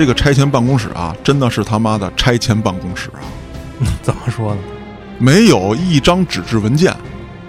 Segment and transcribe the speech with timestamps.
[0.00, 3.20] 这个拆迁办公室啊，真的是他妈的拆迁办公室啊！
[4.00, 4.60] 怎么说呢？
[5.18, 6.96] 没有一张纸质文件，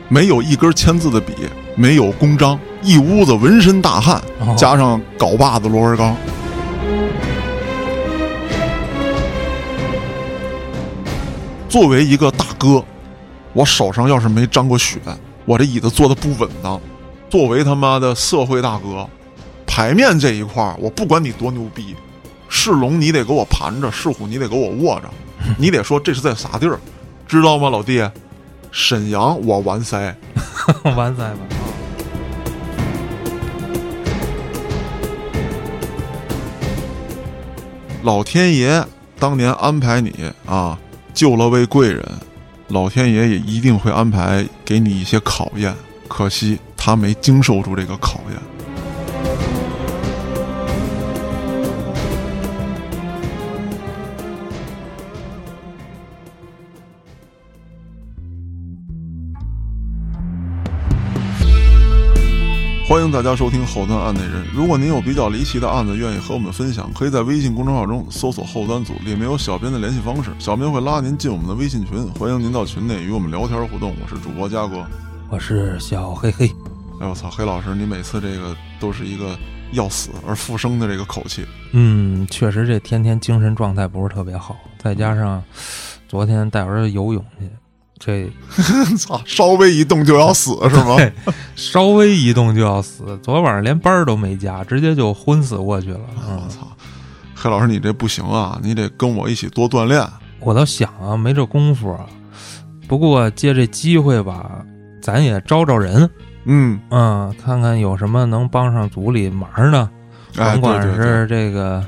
[0.09, 1.34] 没有一根签字的笔，
[1.77, 6.13] 没有公章，一屋子纹身大汉，哦加上镐把子螺纹钢。
[11.70, 12.83] 作为一个大哥，
[13.54, 14.99] 我手上要是没沾过血，
[15.45, 16.77] 我这椅子坐的不稳当。
[17.30, 19.08] 作为他妈的社会大哥，
[19.66, 21.95] 牌面这一块儿，我不管你多牛逼，
[22.63, 25.09] 是龙你得给我盘着，是虎你得给我卧着，
[25.57, 26.77] 你得说这是在啥地儿，
[27.27, 28.07] 知道吗，老弟？
[28.71, 30.15] 沈阳我完塞。
[30.95, 31.39] 完塞吧。
[38.03, 38.85] 老天爷
[39.17, 40.77] 当年安排你啊，
[41.16, 42.07] 救了位贵人，
[42.67, 45.75] 老天爷也一定会安排给你一些考验。
[46.07, 48.38] 可惜他没经受住这个考验。
[62.92, 64.44] 欢迎大家收听《后端案内人》。
[64.53, 73.95] 如果您有比较离奇的案子，愿意和我们分享，可以在微信公众号中搜索“后端组”，里面有小编的联系方式，小编会拉您进我们的微信群，欢迎您到群内与我们聊天互动。
[74.03, 74.86] 我是主播嘉哥。
[75.30, 76.48] 我是小黑黑，
[77.00, 79.39] 哎我操，黑老师，你每次这个都是一个
[79.72, 81.45] 要死而复生的这个口气。
[81.72, 85.42] 嗯，确实这天天精神状态不是特别好，再加上
[86.09, 87.50] 昨天带儿子游泳去，
[88.03, 88.27] 这
[88.97, 90.95] 操，稍微一动就要死是吗？
[90.97, 91.13] 对
[91.55, 95.99] 稍微一动就要死，昨晚上连班都没加，直接就昏死过去了。
[96.27, 96.67] 嗯，我操，
[97.35, 100.03] 黑老师你这不行啊，你得跟我一起多锻炼。
[100.39, 102.08] 我倒想啊，没这功夫啊。
[102.88, 104.65] 不过借这机会吧，
[104.99, 106.09] 咱也招招人，
[106.45, 109.88] 嗯，嗯，看看有什么能帮上组里忙的，
[110.38, 111.86] 哎，甭管是这个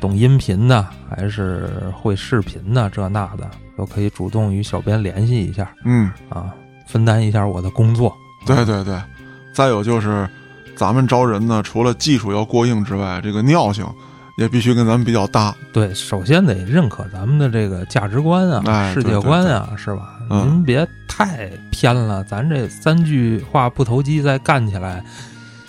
[0.00, 3.48] 懂音频的，还是会视频的，这那的，
[3.80, 6.52] 都可以主动与小编联系一下嗯，啊，
[6.86, 8.14] 分担一下我的工作。
[8.44, 8.94] 对对对。
[9.54, 10.28] 再有就是，
[10.76, 13.86] 咱们招人呢，除了技术要过硬之外，这个尿性
[14.36, 15.54] 也必须跟咱们比较搭。
[15.72, 20.18] 对，首先得认可咱们的这个价值观啊、哎世界观啊，是吧？
[20.28, 25.02] 嗯您别太偏了，咱这三句话不投机再干起来，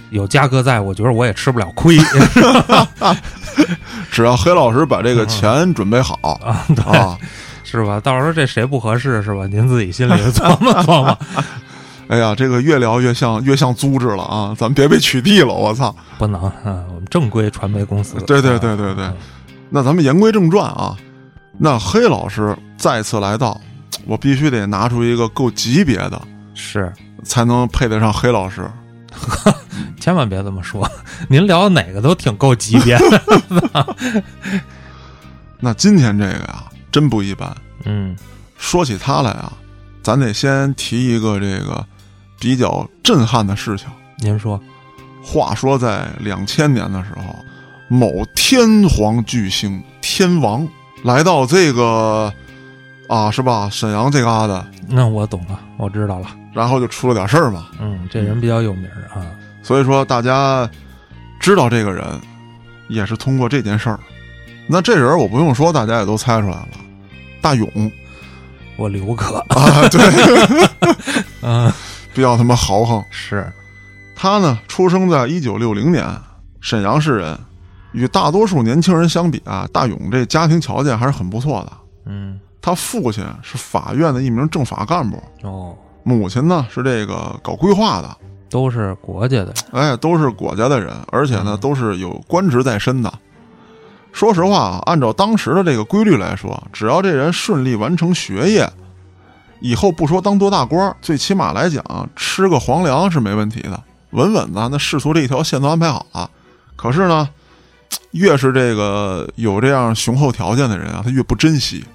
[0.10, 1.98] 有嘉哥在，我觉得我也吃不了亏
[4.12, 7.18] 只要黑老师把这个钱准备好啊，对，啊，
[7.72, 8.00] 是吧？
[8.00, 9.48] 到时候这谁不合适是吧？
[9.48, 11.18] 您自己心里琢磨琢磨。
[12.08, 14.54] 哎呀，这个越聊越像越像组织了啊！
[14.58, 15.96] 咱们别被取缔了，我操！
[16.18, 18.18] 不能啊，我们正规传媒公司。
[18.28, 19.16] 对对对对对嗯
[19.70, 20.98] 那咱们言归正传啊，
[21.58, 23.58] 那黑老师再次来到，
[24.06, 26.22] 我必须得拿出一个够级别的，
[26.54, 26.92] 是，
[27.24, 28.70] 才能配得上黑老师。
[30.02, 30.86] 千万别这么说。
[31.30, 33.96] 您聊哪个都挺够级别的。
[35.62, 37.56] 那今天这个呀，真不一般。
[37.86, 38.16] 嗯，
[38.58, 39.54] 说起他来啊，
[40.04, 41.86] 咱得先提一个这个
[42.40, 43.88] 比较震撼的事情。
[44.18, 44.62] 您说，
[45.24, 47.36] 话说在两千年的时候，
[47.88, 50.68] 某天皇巨星天王
[51.04, 52.32] 来到这个
[53.08, 53.68] 啊，是吧？
[53.72, 56.28] 沈阳这嘎达，那我懂了，我知道了。
[56.54, 57.68] 然后就出了点事儿嘛。
[57.80, 59.26] 嗯，这人比较有名啊。
[59.64, 60.70] 所以说，大家
[61.40, 62.06] 知道这个人，
[62.90, 64.00] 也是通过这件事儿。
[64.72, 66.70] 那这人我不用说，大家也都猜出来了，
[67.42, 67.92] 大勇
[68.78, 70.02] 我刘哥，啊，对，
[71.44, 71.70] 嗯，
[72.14, 73.04] 比较他妈豪横。
[73.10, 73.52] 是，
[74.16, 76.08] 他呢，出生在一九六零年，
[76.62, 77.38] 沈阳市人。
[77.92, 81.74] 与大多数年轻人相比啊，大勇这家庭条件还是很不错的。
[82.06, 88.18] 嗯，他父亲是法院的一名政法干部，哦，母亲呢是这个搞规划的，
[88.50, 89.54] 都是国家的。
[89.74, 93.14] 哎，都是国家的人，而且呢嗯都是有官职在身的。
[94.12, 98.70] 说实话啊，按照当时的这个规律来说，只要这人顺利完成学业，
[99.62, 101.84] 以后不说当多大官，最起码来讲
[102.16, 103.82] 吃个皇粮是没问题的，
[104.12, 104.68] 稳稳的。
[104.70, 106.30] 那仕途这一条线都安排好了。
[106.76, 107.30] 可是呢，
[108.12, 111.86] 越是这个有这样雄厚条件的人啊，他越不珍惜。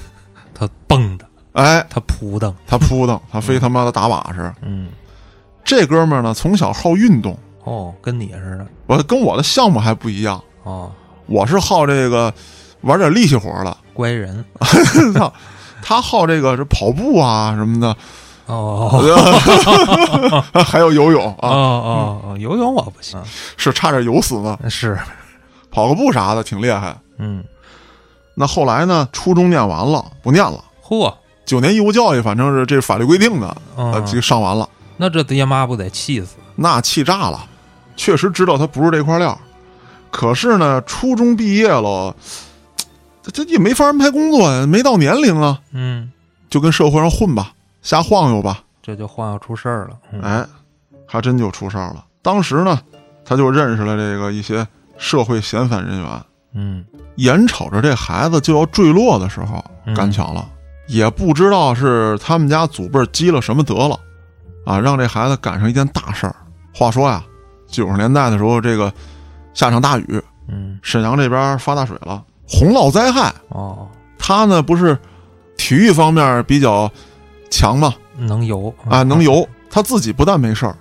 [0.54, 2.54] 他蹦的，哎，他扑腾。
[2.66, 4.54] 他扑腾，他非他妈的打把式。
[4.62, 4.88] 嗯，
[5.62, 8.66] 这哥们儿呢，从小好运动，哦，跟你似的。
[8.86, 10.90] 我跟我的项目还不一样，哦，
[11.26, 12.32] 我是好这个
[12.82, 14.44] 玩点力气活了，乖人。
[15.14, 15.32] 操，
[15.82, 17.96] 他好这个是跑步啊什么的，
[18.46, 18.88] 哦，
[20.64, 23.20] 还有游泳哦啊，哦哦，游泳我不行。
[23.56, 24.58] 是差点游死呢。
[24.68, 24.98] 是，
[25.70, 26.96] 跑个步啥的挺厉害。
[27.18, 27.42] 嗯，
[28.34, 31.12] 那后来呢，初中念完了，不念了，嚯，
[31.44, 36.36] 九年义务教育，反正是这是法律规定的，呃，嗯这上完了，那这爹妈不得气死？
[36.54, 37.44] 那气炸了，
[37.96, 39.36] 确实知道他不是这块料。
[40.16, 42.16] 可是呢，初中毕业了，
[43.22, 46.10] 这这也没法安排工作呀，没到年龄啊，嗯，
[46.48, 47.52] 就跟社会上混吧，
[47.82, 48.62] 瞎晃悠吧。
[48.82, 49.98] 这就晃悠出事儿了。
[50.12, 50.46] 嗯、哎，
[51.06, 52.02] 还真就出事儿了。
[52.22, 52.80] 当时呢，
[53.26, 54.66] 他就认识了这个一些
[54.96, 56.22] 社会闲散人员。
[56.54, 56.82] 嗯，
[57.16, 60.48] 眼瞅着这孩子就要坠落的时候，嗯赶巧了，
[60.86, 64.00] 也不知道是他们家祖辈积了什么德了，
[64.64, 66.34] 啊，让这孩子赶上一件大事儿。
[66.74, 67.22] 话说呀，
[67.68, 68.90] 九十年代的时候，这个
[69.56, 73.34] 下场大雨，嗯，沈阳这边发大水了，洪涝灾害。
[73.48, 73.88] 哦，
[74.18, 74.96] 他呢不是
[75.56, 76.88] 体育方面比较
[77.50, 77.94] 强吗？
[78.18, 79.48] 能游啊，能游。
[79.70, 80.76] 他自己不但没事儿，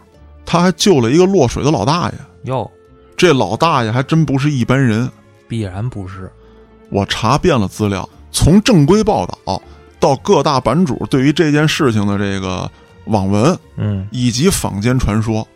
[0.45, 2.13] 他还救了一个落水的老大爷。
[2.43, 2.69] 哟，
[3.17, 5.09] 这老大爷还真不是一般人。
[5.47, 6.29] 必然不是。
[6.89, 9.61] 我查遍了资料，从正规报道
[9.99, 12.69] 到各大版主对于这件事情的这个
[13.05, 15.54] 网文嗯以及坊间传说，嗯，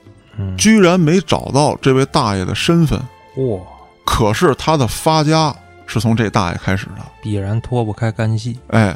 [0.58, 3.00] 居然没找到这位大爷的身份。
[3.38, 3.60] 哇，
[4.06, 5.56] 可是他的发家
[5.86, 7.02] 是从这大爷开始的。
[7.22, 8.60] 必然脱不开干系。
[8.68, 8.96] 哎，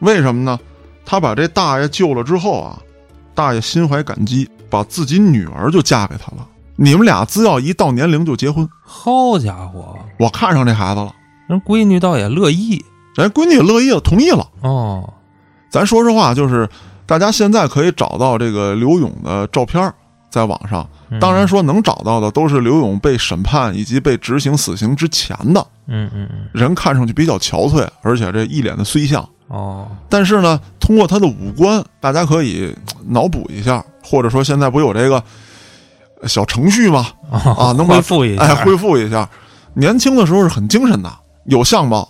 [0.00, 0.58] 为什么呢？
[1.04, 2.78] 他把这大爷救了之后啊，
[3.34, 6.46] 大爷心怀感激，把自己女儿就嫁给他了。
[6.76, 11.12] 你们俩只要一到年龄就结婚，好家伙，我看上这孩子了，
[11.48, 12.82] 人闺女倒也乐意。
[13.14, 14.48] 人闺女也乐意了，同意了。
[14.62, 15.12] 哦，
[15.70, 16.68] 咱说实话，就是
[17.04, 19.94] 大家现在可以找到这个刘勇的照片儿
[20.32, 29.22] 在网上，嗯当然，说能找到的都是刘勇被审判以及被执行死刑之前的嗯嗯嗯，人，看上去比较憔悴，而且这一脸的衰相。
[29.48, 32.74] 哦，但是呢，通过他的五官，大家可以
[33.06, 35.22] 脑补一下，或者说现在不有这个
[36.22, 37.08] 呃小程序吗？
[37.30, 39.28] 啊，能把恢复一下，哎恢复一下。
[39.74, 41.12] 年轻的时候是很精神的，
[41.44, 42.08] 有相貌，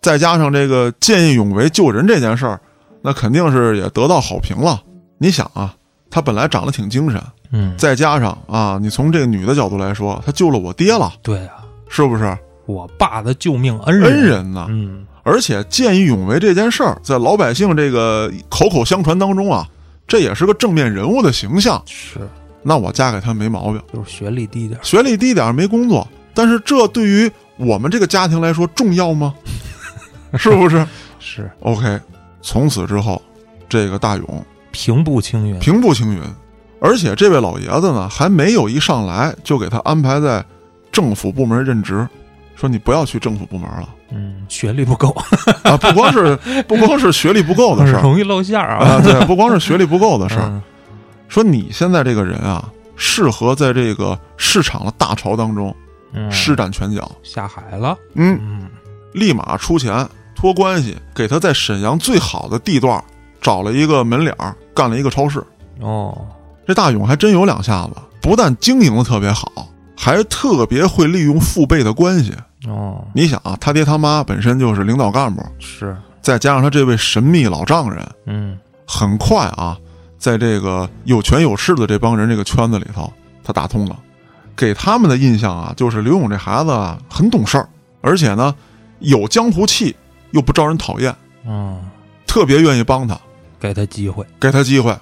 [0.00, 2.58] 再加上这个见义勇为救人这件事儿，
[3.02, 4.80] 那肯定是也得到好评了。
[5.18, 5.74] 你想啊，
[6.10, 12.36] 他本来长得挺精神，嗯，再加上啊，你从这个女的角度来说，她救了我爹了，对啊，是不是？
[12.66, 14.66] 我爸的救命恩人，恩人呐！
[14.68, 19.66] 嗯，而且见义勇为这件事儿，在老百姓这个口口相传当中啊，
[20.06, 21.82] 这也是个正面人物的形象。
[21.86, 22.20] 是，
[22.62, 29.34] 那我嫁给他没毛病，就是学历低点儿，学历低点儿没工作，但是这对于我们这个家庭来说重要吗？
[30.36, 30.86] 是不是
[31.18, 31.98] 是？OK，
[32.42, 33.22] 从此之后，
[33.66, 36.20] 这个大勇平步青云，平步青云，
[36.80, 40.44] 而且这位老爷子呢，还没有一上来就给他安排在
[40.92, 42.06] 政府部门任职，
[42.56, 45.10] 说你不要去政府部门了嗯，学历不够
[45.64, 45.76] 啊！
[45.76, 46.34] 不光是
[46.66, 50.62] 不光是学历不够的事儿容易露馅儿啊，对，不光是学历不够的事儿，嗯
[51.28, 52.66] 说你现在这个人啊，
[52.96, 55.74] 适合在这个市场的大潮当中
[56.14, 57.10] 嗯，施展拳脚。
[57.22, 58.66] 下海了，嗯，嗯，
[59.12, 63.04] 立马出钱托关系，给他在沈阳最好的地段
[63.42, 65.44] 找了一个门脸儿，干了一个超市。
[65.80, 66.16] 哦，
[66.68, 69.50] 这大勇还真有两下子，不但经营的特别好，
[69.96, 72.34] 还特别会利用父辈的关系。
[72.66, 79.78] 哦，你想啊，他爹他妈本身就是领导干部，是，再加上他这位神秘老丈人，嗯，很快啊，
[80.18, 83.10] 在这个有权有势的这帮人这个圈子里头，
[83.42, 83.98] 他打通了，
[84.54, 87.66] 给他们的印象啊，就是刘勇这孩子啊很懂事儿，
[88.02, 88.54] 而且呢
[88.98, 89.96] 有江湖气，
[90.32, 91.16] 又不招人讨厌，
[91.46, 91.80] 嗯，
[92.26, 93.18] 特别愿意帮他，
[93.58, 94.94] 给他机会，给他机会。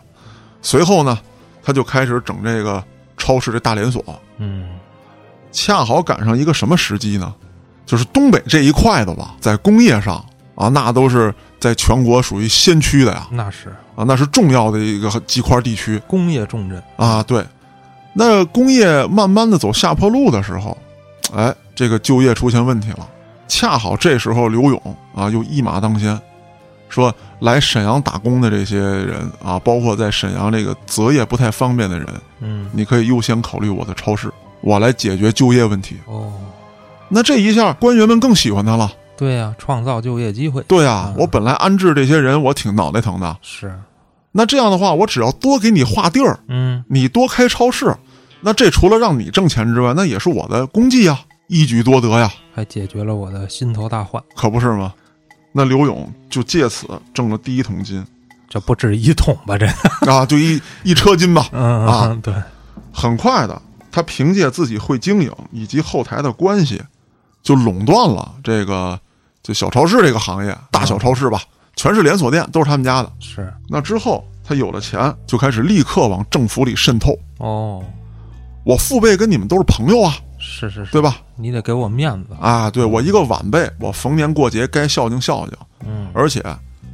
[0.63, 1.19] 随后呢，
[1.67, 2.81] 他就开始整这个
[3.17, 4.01] 超市这大连锁，
[4.39, 4.69] 嗯，
[5.51, 7.35] 恰好赶上一个什么时机呢？
[7.85, 17.21] 就是东北这一块的吧，在工业上啊，那都是在全国属于先驱的呀，那是啊，那是重要的一个几块地区工业重镇，啊。
[17.25, 17.45] 对，
[18.13, 20.79] 那工业慢慢的走下坡路的时候，
[21.35, 23.09] 哎，这个就业出现问题了。
[23.49, 26.17] 恰好这时候刘勇啊，又一马当先，
[26.89, 32.09] 说来沈阳打工的这些人啊，包括在沈阳这个择业不太方便的人，
[32.41, 35.97] 嗯，你可以优先考虑我的超市，我来解决就业问题。
[36.07, 36.33] 哦，
[37.09, 38.91] 那这一下，官员们更喜欢他了。
[39.17, 43.37] 对呀、创造就业机会，对啊，嗯我本来安置这些人，我挺脑袋疼的。
[43.41, 43.75] 是，
[44.33, 47.95] 那这样的话，我只要多给你划地儿，嗯，你多开超市，
[48.43, 54.93] 那这除了让你挣钱之外，那也是我的功绩呀，一举多得呀，还解决了我的心头大患，可不是吗？
[55.59, 58.05] 那刘勇就借此挣了第一桶金
[58.47, 59.57] 这不止一桶吧？
[59.57, 59.67] 这，
[60.11, 61.49] 啊，就一一车金吧。
[61.51, 62.35] 嗯啊，对，
[62.93, 66.83] 很快的，他凭借自己会经营以及后台的关系，
[67.43, 69.01] 就垄断了这个
[69.43, 71.41] 就小超市这个行业，大小超市吧，
[71.75, 73.11] 全是连锁店，都是他们家的。
[73.19, 77.19] 是，那之后，他有了钱，就开始立刻往政府里渗透。
[77.39, 77.83] 哦，
[78.63, 80.15] 我父辈跟你们都是朋友啊，
[80.57, 81.17] 是是是，对吧？
[81.37, 86.43] 你得给我面子，啊，对我一个晚辈，我逢年过节该孝敬孝敬，嗯，而且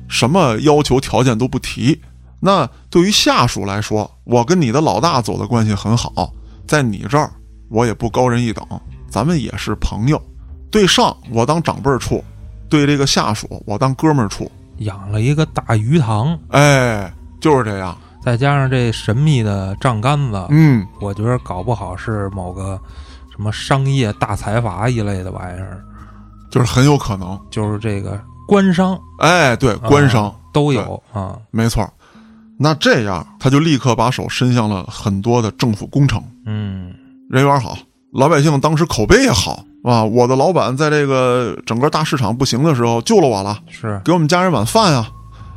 [0.09, 2.01] 什么要求条件都不提。
[2.41, 6.33] 那对于下属来说，我跟你的老大走的关系很好，
[6.67, 7.31] 在你这儿
[7.69, 8.67] 我也不高人一等，
[9.09, 10.21] 咱们也是朋友，
[10.71, 12.25] 对上我当长辈处，
[12.69, 17.97] 对这个下属我当哥们儿处，养了一个大鱼塘，哎，就是这样。
[18.25, 22.81] 再加上这神秘的账杆子，嗯，我觉得搞不好是某个
[23.43, 25.83] 什么商业大财阀一类的玩意儿，
[26.49, 27.37] 就是很有可能。
[27.51, 31.37] 就是这个官商哎，对，官商、啊都有啊。
[31.51, 31.91] 没错儿。
[32.57, 36.95] 那这样，他就立刻把手伸向了很多的政府工程，嗯，
[37.29, 37.77] 人缘好，
[38.13, 40.05] 老百姓当时口碑也好啊。
[40.05, 45.05] 我的老板在这个整个大市场不行的时候救了我了，是给我们家人碗饭呀。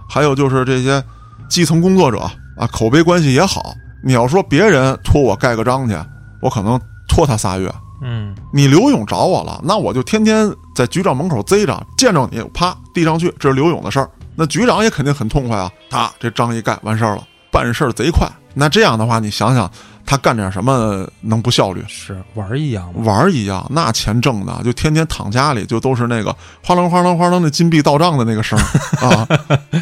[0.09, 1.03] 还有就是这些
[1.47, 2.21] 基层工作者
[2.57, 3.75] 啊，口碑关系也好。
[4.03, 5.95] 你要说别人托我盖个章去，
[6.41, 7.73] 我可能拖他仨月。
[8.01, 14.09] 嗯你刘勇找我了，那我就天天在局长门口贼着，见着你啪递上去，这是刘勇的事儿。
[14.35, 18.27] 那局长也肯定很痛快啊，他这章一盖完事儿了，办事儿贼快。
[18.53, 19.69] 那这样的话，你想想
[20.05, 21.83] 他干点什么能不效率？
[21.87, 22.91] 是玩儿一样。
[23.03, 29.27] 玩儿一样，那钱挣的就天天躺家里，就都是那个哗啷哗啷哗啷的金币到账的那个声儿啊。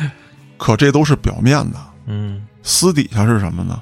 [0.57, 3.81] 可这都是表面的，嗯私底下是什么呢？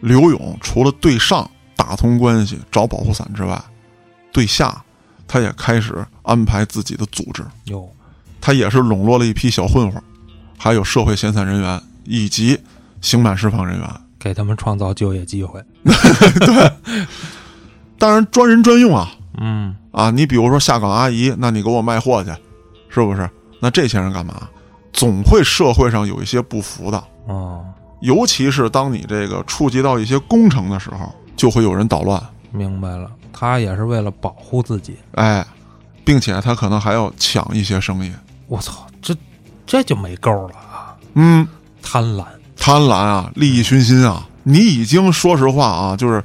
[0.00, 1.48] 刘勇除了对上
[1.78, 3.58] 打通关系找保护伞之外，
[4.32, 4.84] 对下
[5.28, 7.88] 他也开始安排自己的组织，有
[8.40, 10.02] 他也是笼络了一批小混混，
[10.58, 12.58] 还有社会闲散人员以及
[13.00, 13.88] 刑满释放人员。
[14.18, 15.62] 给他们创造就业机会。
[15.84, 17.06] 对
[17.98, 19.08] 当然专人专用啊
[19.40, 20.10] 嗯啊！
[20.10, 22.30] 你比如说下岗阿姨，那你给我卖货去，
[22.88, 23.30] 是不是？
[23.60, 24.48] 那这些人干嘛？
[24.92, 27.64] 总会社会上有一些不服的，哦，
[28.00, 32.22] 尤其是当你这个触及到一些工程的时候，就会有人捣乱。
[32.50, 34.96] 明白了，他也是为了保护自己。
[35.12, 35.46] 哎，
[36.04, 38.12] 并且他可能还要抢一些生意。
[38.48, 39.16] 我操，这
[39.66, 40.96] 这就没够了啊！
[41.14, 41.46] 嗯，
[41.82, 42.24] 贪婪，
[42.56, 44.26] 贪婪啊，利益熏心啊！
[44.42, 46.22] 你已经说实话啊，就是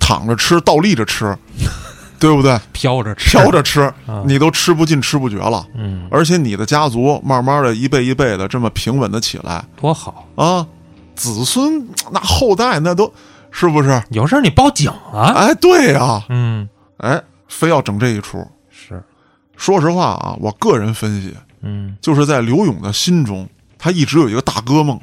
[0.00, 1.36] 躺着吃，倒立着吃，
[2.18, 2.58] 对不对？
[2.72, 5.66] 飘着吃，飘着吃啊，你都吃不尽、吃不绝了。
[5.74, 10.26] 嗯，而且你的家族慢慢的一辈一辈的这么平稳的起来多好。
[10.34, 10.66] 啊，
[11.14, 13.12] 子孙那后代那都
[13.58, 14.00] 是不是？
[14.10, 15.32] 有事儿你报警啊！
[15.34, 18.46] 哎，对呀、嗯，哎，非要整这一出。
[18.70, 19.02] 是，
[19.56, 24.96] 说实话啊，我个人分析，嗯就是在刘勇的心中，他一直有一个大哥梦，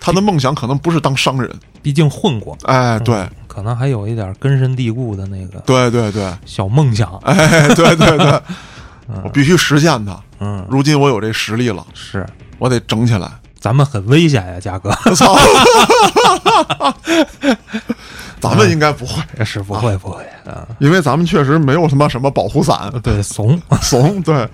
[0.00, 7.14] 他的梦想可能不是当商人，毕竟混过，哎，对，可能还有一点根深蒂固的那个对对对，小梦想。
[7.18, 8.40] 哎，对对对，
[9.22, 10.18] 我必须实现它。
[10.38, 12.26] 嗯，如今我有这实力了，是，
[12.58, 13.30] 我得整起来。
[13.60, 14.88] 咱们很危险呀，嘉哥。
[15.04, 15.36] 我 操！
[18.40, 23.60] 咱们应该不会，是不会不会啊，因为咱们确实没有他妈什么保护伞，对，怂。
[23.82, 24.22] 怂。
[24.22, 24.48] 对，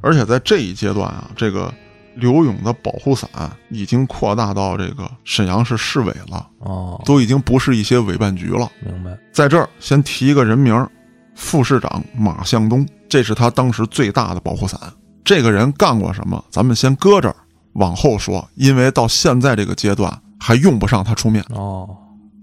[0.00, 1.72] 而且在这一阶段啊，这个
[2.14, 3.28] 刘勇的保护伞
[3.68, 8.70] 已经扩大到这个沈阳市市委了，哦，都已经不是一些委办局了。
[8.80, 9.10] 明白。
[9.32, 10.88] 在这儿先提一个人名儿，
[11.34, 14.78] 副市长马向东，这是他当时最大的保护伞。
[15.24, 16.44] 这个人干过什么？
[16.48, 17.34] 咱们先搁这儿，
[17.72, 21.44] 往后说，因为到现在这个阶段还用不上他出面。
[21.50, 21.88] 哦，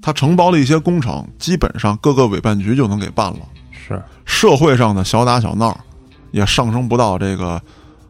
[0.02, 3.40] 他承包了一些工程，基本上各个委办局就能给办了。
[3.72, 5.80] 是，社会上的小打小闹，
[6.32, 7.62] 也上升不到这个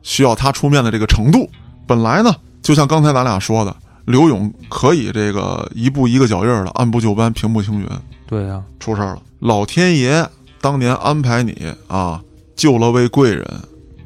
[0.02, 1.50] 需要他出面的这个程度。
[1.88, 7.88] 本来呢，就像刚才咱俩说的，刘勇可以这个一步一个脚印儿的按部就班、平步青云。
[8.28, 10.26] 对呀、出事儿了，老天爷
[10.62, 12.22] 当年安排你啊，
[12.56, 13.46] 救了位贵人，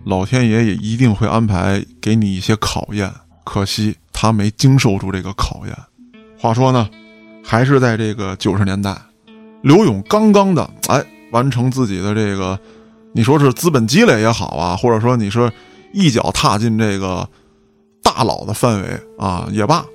[0.05, 3.11] 老天爷也一定会安排给你一些考验。
[3.43, 5.75] 可惜他没经受住这个考验。
[6.35, 6.89] 话说呢，
[7.43, 8.95] 还是在这个九十年代，
[9.61, 10.99] 刘勇刚刚的哎
[11.31, 12.59] 完成自己的这个，
[13.13, 15.51] 你说是资本积累也好啊，或者说你说
[15.93, 17.27] 一脚踏进这个
[18.01, 19.85] 大佬的范围啊也罢，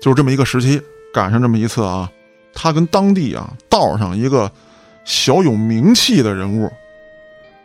[0.00, 0.80] 就是这么一个时期，
[1.12, 2.08] 赶上这么一次啊，
[2.54, 4.48] 他跟当地啊道上一个
[5.04, 6.70] 小有名气的人物，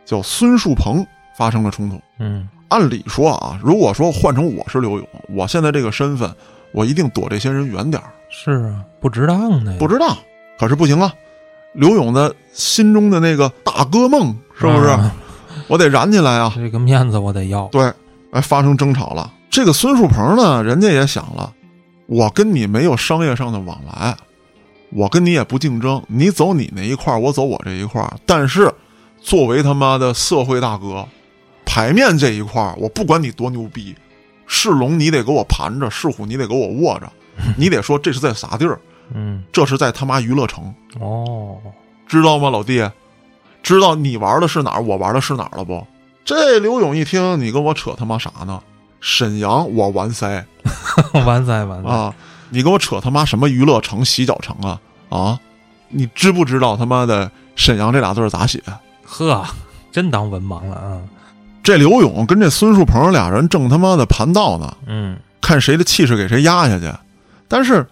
[0.06, 1.06] 叫孙树鹏
[1.38, 2.02] 发生了冲突。
[2.18, 6.34] 嗯，按理说啊，如果说换成我是刘勇，我现在这个身份，
[6.72, 8.14] 我一定躲这些人远点儿。
[8.30, 10.18] 是啊，不值当的呀，不值当，
[10.58, 11.14] 可是不行啊，
[11.74, 14.88] 刘勇的心中的那个大哥梦，是不是？
[14.88, 15.14] 啊
[15.68, 16.52] 我得燃起来啊！
[16.56, 17.68] 这个面子我得要。
[17.68, 17.84] 对，
[18.32, 19.32] 哎，发生争吵了。
[19.52, 21.52] 这个孙树鹏呢，人家也想了，
[22.08, 24.16] 我跟你没有商业上的往来，
[24.92, 28.12] 我跟你也不竞争，你走你那一块儿，我走我这一块儿。
[28.26, 28.72] 但是，
[29.22, 31.06] 作为他妈的社会大哥，
[31.70, 33.96] 牌面这一块儿，我不管你多牛逼，
[34.48, 37.08] 是龙你得给我盘着，是虎你得给我握着，
[37.56, 38.80] 你得说这是在啥地儿？
[39.14, 41.60] 嗯，这是在他妈娱乐城，哦，
[42.08, 42.90] 知道吗，老弟？
[43.62, 45.86] 知道你玩的是哪儿，我玩的是哪儿了不？
[46.26, 48.60] 这刘勇一听，你跟我扯他妈啥呢？
[49.00, 50.44] 沈阳我完塞
[51.26, 52.16] 完塞完塞，啊！
[52.50, 55.40] 你跟我扯他妈什么娱乐城、洗脚城啊啊！
[55.88, 58.62] 你知不知道他妈的沈阳这俩字咋写？
[59.06, 59.46] 呵，
[59.92, 61.02] 真当文盲了啊！
[61.70, 66.92] 这刘勇跟这孙树鹏俩人正他妈的盘道呢，嗯看谁的气势给谁压下去。
[67.48, 67.86] 但是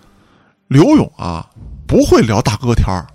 [0.67, 1.45] 刘勇啊，
[1.85, 3.05] 不会聊大哥天儿，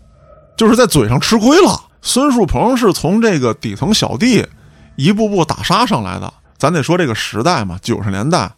[0.57, 1.76] 就是在嘴上吃亏了。
[2.00, 4.47] 孙树鹏是从这个底层小弟
[4.95, 6.33] 一步步打杀上来的。
[6.57, 8.49] 咱得说这个时代嘛，九十年代，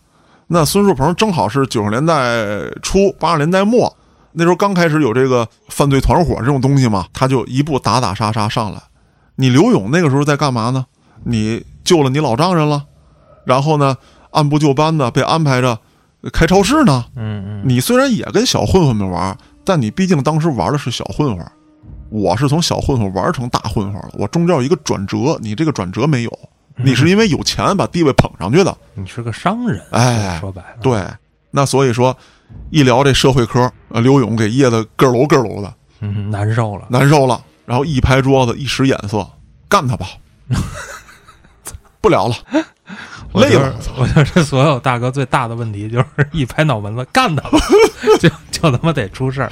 [0.47, 2.45] 那孙树鹏正好是九十年代
[2.83, 3.91] 初八十年代末，
[4.33, 8.79] 那时候刚开始有这个犯罪团伙这种东西嘛，他就一步打打杀杀上来。
[9.37, 10.85] 你刘勇那个时候在干嘛呢？
[11.23, 12.85] 你救了你老丈人了，
[13.45, 13.97] 然后呢，
[14.31, 15.79] 按部就班的被安排着
[16.33, 17.05] 开超市呢。
[17.17, 21.47] 嗯嗯，你虽然也跟小混混们玩，但你毕竟当时玩的是小混混，
[22.11, 26.39] 我是从小混混玩成大混混了，我中间有一个转折，你这个转折没有，
[26.77, 28.77] 你是因为有钱把地位捧上去的。
[28.95, 31.05] 你是个商人，哎说白了，对，
[31.51, 32.17] 那所以说
[32.71, 36.87] 一聊这社会科，呃，刘勇给噎得咯楼咯楼的，嗯，难受了。
[36.89, 39.27] 难受了，然后一拍桌子，一使眼色，
[39.69, 40.07] 干他吧，
[42.05, 42.35] 不聊了，
[43.33, 43.75] 我觉得累了。
[43.97, 47.59] 我觉得这所有大哥最大的问题就是一拍脑门子干他吧，
[48.21, 49.51] 就就他妈得出事儿。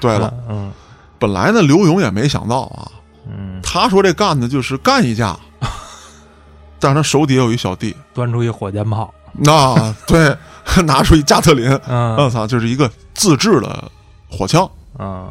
[0.00, 0.72] 对了，嗯
[1.20, 2.90] 本来呢，刘勇也没想到啊，
[3.30, 5.38] 嗯，他说这干的就是干一架，
[6.80, 10.36] 但是他手底下有一小弟，端出一火箭炮，那对，
[10.84, 13.88] 拿出一加特林，我嗯操，就是一个自制的
[14.28, 14.68] 火枪。
[14.98, 15.30] 嗯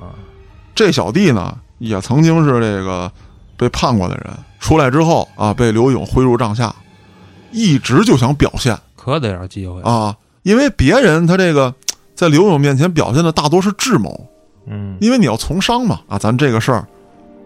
[0.74, 3.12] 这小弟呢，也曾经是这个
[3.58, 6.74] 被判过的人，出来之后啊，被刘勇挥入帐下，
[7.52, 9.82] 一直就想表现可得点机会。
[9.82, 11.74] 啊，因为别人他这个
[12.16, 14.28] 在刘勇面前表现的大多是智谋，
[14.68, 16.88] 嗯因为你要从商嘛啊，咱这个事儿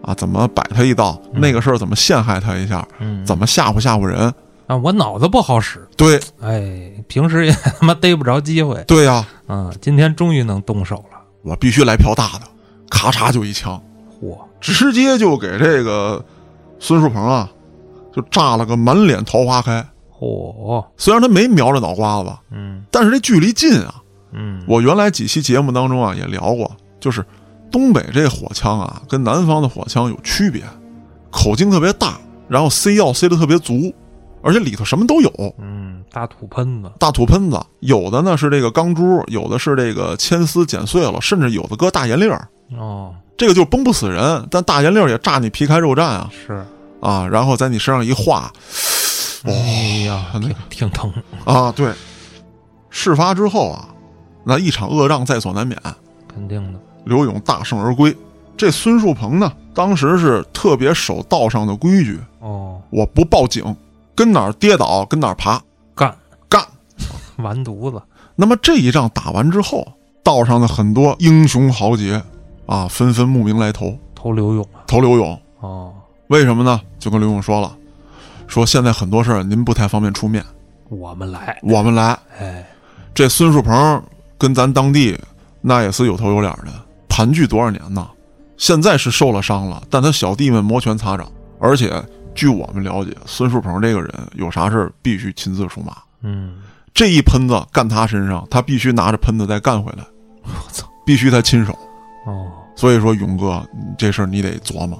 [0.02, 4.32] 啊，怎么摆他一道，那个事儿怎么陷害他一下，嗯，怎么吓唬吓唬人，
[4.66, 4.76] 啊？
[4.76, 8.84] 我脑子不好使，对哎，平时也 他妈逮不着机会。
[8.86, 11.18] 对呀、嗯，今天终于能动手了。
[11.42, 12.42] 我必须来票大的，
[12.90, 13.80] 咔嚓就一枪，
[14.22, 16.22] 嚯，直接就给这个
[16.78, 17.50] 孙树鹏啊，
[18.14, 19.84] 就炸了个满脸桃花开。
[20.18, 24.02] 嚯，虽然他没瞄着脑瓜子，嗯但是这距离近啊。
[24.32, 27.24] 嗯，我原来几期节目当中啊也聊过，就是
[27.70, 30.62] 东北这火枪啊跟南方的火枪有区别，
[31.30, 33.92] 口径特别大，然后塞药塞的特别足，
[34.46, 35.54] 而且里头什么都有。
[35.58, 42.48] 嗯，大土喷子，大土喷子，有的呢是这个钢珠，有的是这个铅丝剪碎了，甚至有的搁大盐粒儿。
[42.78, 46.64] 哦，这个就崩不死人，但大盐粒儿也炸你皮开肉绽啊是，
[47.00, 47.26] 啊！
[47.26, 48.52] 然后在你身上一划，
[49.42, 49.52] 哎
[50.06, 51.12] 呀，那挺挺疼。
[51.44, 51.92] 啊，对。
[52.88, 53.88] 事发之后啊，
[54.44, 55.78] 那一场恶仗在所难免，
[56.32, 56.78] 肯定的。
[57.04, 58.16] 刘勇大胜而归。
[58.56, 63.62] 这孙树鹏呢，当时是特别守道上的规矩，哦，我不报警，
[64.16, 65.62] 跟哪儿跌倒跟哪儿爬，
[65.94, 66.16] 干
[66.48, 66.60] 干。
[67.36, 68.02] 完犊子。
[68.34, 69.86] 那么这一仗打完之后，
[70.24, 72.22] 道上的很多英雄豪杰
[72.64, 74.82] 啊，纷纷慕名来投投刘勇啊。
[74.86, 75.40] 投刘勇。
[75.60, 75.92] 哦，
[76.28, 76.80] 为什么呢？
[76.98, 77.76] 就跟刘勇说了，
[78.46, 80.44] 说现在很多事儿您不太方便出面，
[80.88, 81.58] 我们来。
[81.62, 82.18] 我们来。
[82.38, 82.66] 哎，
[83.14, 84.02] 这孙树鹏
[84.38, 85.18] 跟咱当地
[85.60, 86.72] 那也是有头有脸的，
[87.08, 88.08] 盘踞多少年呢？
[88.56, 92.02] 现在是受了伤了，但他小弟们摩拳擦掌，而且
[92.36, 95.96] 据我们了解，孙树鹏这个人有啥事儿必须亲自出马。
[96.22, 96.58] 嗯，
[96.94, 100.04] 这一喷子干他身上，他必须拿着喷子再干回来，
[100.44, 100.86] 我操。
[101.04, 101.72] 必须他亲手。
[102.26, 104.96] 哦，所以说，勇哥，你这事儿你得琢磨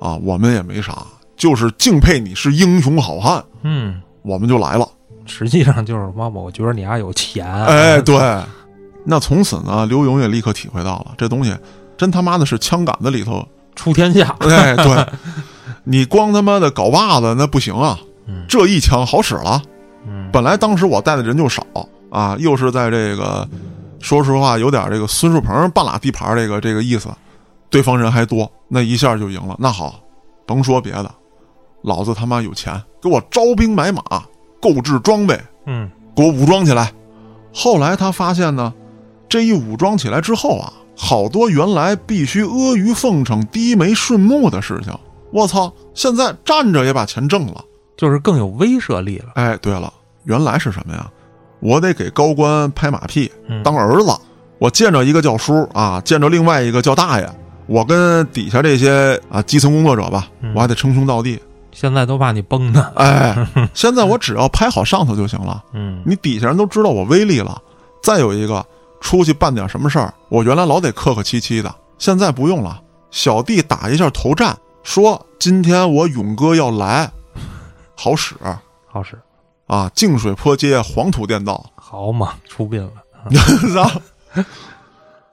[0.00, 0.14] 啊。
[0.16, 4.86] 我们也没啥，就是敬佩你是英雄好汉，嗯，我们就来了。
[5.24, 7.46] 实际上就是妈，我觉得你还有钱。
[7.64, 8.18] 哎，对，
[9.04, 11.56] 那从此呢，刘勇也立刻体会到了，这东西
[11.96, 13.46] 真他妈的是枪杆子里头。
[13.74, 14.36] 出天下。
[14.40, 15.06] 哎，对，
[15.90, 19.62] 你光他妈的搞把子那不行啊，嗯这一枪好使了。
[20.06, 21.64] 嗯，本来当时我带的人就少
[22.10, 23.48] 啊，又是在这个，
[23.98, 27.08] 说实话有点这个孙树鹏半拉地盘这个这个意思，
[27.70, 29.56] 对方人还多，那一下就赢了。
[29.58, 29.98] 那好，
[30.46, 31.10] 甭说别的，
[31.82, 34.02] 老子他妈有钱，给我招兵买马，
[34.60, 36.92] 购置装备，嗯，给我武装起来。
[37.54, 38.74] 后来他发现呢，
[39.26, 44.92] 这一武装起来之后啊，好多原来必须阿谀奉承、低眉顺目的事情，
[45.30, 47.64] 我操，现在站着也把钱挣了。
[47.96, 49.32] 就是更有威慑力了。
[49.34, 49.92] 哎，对了，
[50.24, 51.10] 原来是什么呀？
[51.60, 54.16] 我得给高官拍马屁，嗯当儿子。
[54.58, 57.28] 我见着一个叫叔啊，见着另外一个叫大爷，
[57.66, 61.40] 我跟底下这些啊基层工作者吧，嗯我还得称兄道弟。
[61.72, 62.90] 现在都怕你崩呢。
[62.94, 63.36] 哎，
[63.74, 67.60] 现在我只要拍好上头就行了，嗯，你底下人都知道我威力了。
[68.02, 68.64] 再有一个，
[69.00, 72.80] 出去办点什么事儿，我原来老得客客气气的，现在不用了。
[73.10, 74.56] 小弟打一下头战，
[74.88, 77.12] 说今天我勇哥要来，
[77.94, 78.34] 好使
[78.86, 79.20] 好使，
[79.66, 79.90] 啊！
[79.94, 82.90] 净水坡街黄土店道，好嘛，出殡了。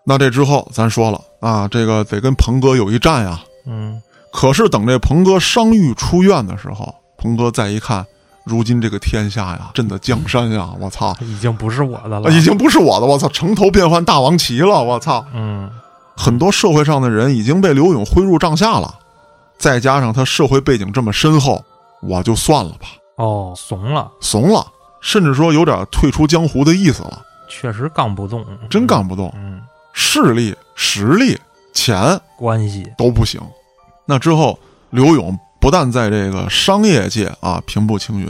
[0.04, 3.40] 那这之后，咱说了啊，这个得跟鹏哥有一战呀。
[3.66, 8.06] 嗯可是等这鹏哥伤愈出院的时候，鹏哥再一看，
[8.44, 15.26] 如今这个天下呀，朕的江山呀，我操，已经不是我的了，已经不是我的，我操，城头变换大王旗了，我操！
[15.34, 15.72] 嗯，
[16.18, 18.94] 很多社会上的人已经被刘勇挥入帐下了，
[19.58, 21.64] 再加上他社会背景这么深厚，
[22.02, 22.88] 我就算了吧，
[23.18, 24.66] 哦，怂了，怂了，
[25.02, 29.62] 甚至说有点退出江湖的意思了，确实杠不动，真干不动，嗯，
[29.94, 31.40] 势力、实力、
[31.74, 32.86] 钱关系。
[32.98, 33.42] 都不行。
[34.06, 38.28] 那之后，刘勇不但在这个商业界啊平步青云，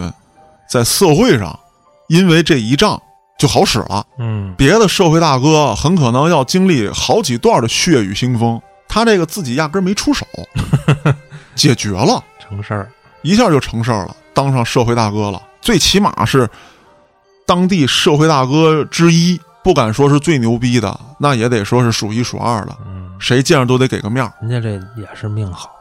[0.70, 1.60] 在社会上，
[2.08, 3.02] 因为这一仗
[3.38, 4.06] 就好使了。
[4.20, 10.26] 嗯，别的社会大哥很可能要经历好几段的血雨腥风，他这个自己压根没出手，
[11.56, 12.90] 解决了， 成事儿，
[13.22, 15.42] 一下就成事儿了，当上社会大哥了。
[15.62, 16.48] 最起码是
[17.46, 22.78] 当地社会大哥之一，不敢说是最牛逼的，那也得说是数一数二的。
[22.86, 25.72] 嗯，谁见着都得给个面儿，人家这也是命好，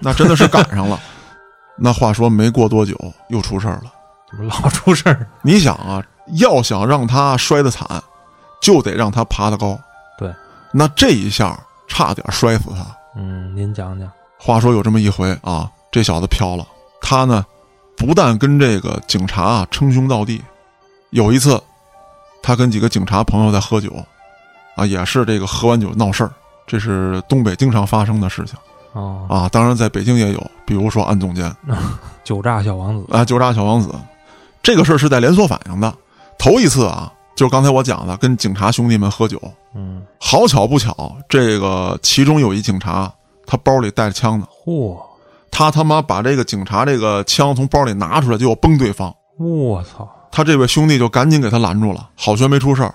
[0.00, 0.98] 那真的是赶上了。
[1.78, 2.96] 那话说没过多久
[3.28, 3.92] 又出事儿了。
[4.30, 5.26] 怎么老出事儿？
[5.42, 6.02] 你想啊，
[6.38, 7.86] 要想让他摔得惨，
[8.60, 9.78] 就得让他爬得高。
[10.18, 10.32] 对，
[10.72, 12.84] 那这一下差点摔死他。
[13.16, 16.66] 嗯，您讲讲，话说有这么一回啊，这小子飘了。
[17.00, 17.44] 他呢，
[17.96, 20.42] 不但跟这个警察啊称兄道弟，
[21.10, 21.60] 有一次，
[22.42, 23.92] 他跟几个警察朋友在喝酒，
[24.76, 26.30] 啊，也是这个喝完酒闹事儿，
[26.66, 28.56] 这是东北经常发生的事情
[28.92, 29.48] 哦，啊。
[29.48, 31.54] 当然在北京也有，比如说安总监
[32.24, 33.94] 酒炸小王子，啊，酒炸小王子，
[34.62, 35.92] 这个事儿是在连锁反应的。
[36.38, 39.40] 头一次啊，就是刚才我讲的，跟警察兄弟们喝酒，
[39.74, 43.12] 嗯，好巧不巧，这个其中有一警察，
[43.46, 44.46] 他包里带着枪呢。
[44.64, 44.96] 嚯，
[45.50, 49.14] 他他妈把这个警察这个枪从包里拿出来，就要崩对方。
[49.38, 52.94] 我操，他这位兄弟就赶紧给他拦住了，好悬没出事儿。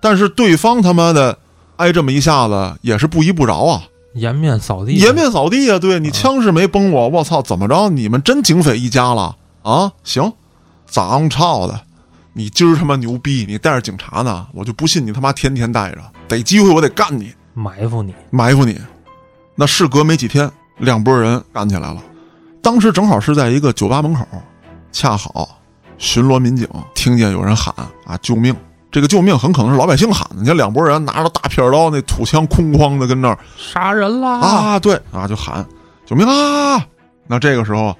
[0.00, 1.36] 但是对方他妈的
[1.76, 3.82] 挨这么一下子，也是不依不饶啊，
[4.14, 5.78] 颜面扫地，颜面扫地啊！
[5.78, 7.88] 对你枪是没崩我，我操，怎么着？
[7.90, 9.92] 你们真警匪一家了啊？
[10.02, 10.32] 行，
[10.86, 11.80] 脏操的，
[12.34, 18.80] 你今儿他妈牛逼，你带着警察呢，我就不信你他妈天天带着，逮机会我得干你，埋伏你，埋伏你。
[19.54, 22.02] 那事隔没几天，两拨人干起来了。
[22.62, 24.26] 当时正好是在一个酒吧门口，
[24.92, 25.60] 恰好
[25.98, 27.74] 巡逻民警听见有人喊
[28.06, 28.56] 啊救命！
[28.90, 30.36] 这个救命很可能是老百姓喊的。
[30.36, 34.40] 你看两拨人拿着大片刀，那土枪哐哐的跟那儿杀人啦！
[34.40, 35.66] 啊，对啊，就喊
[36.06, 36.82] 救命啊！
[37.26, 37.94] 那这个时候，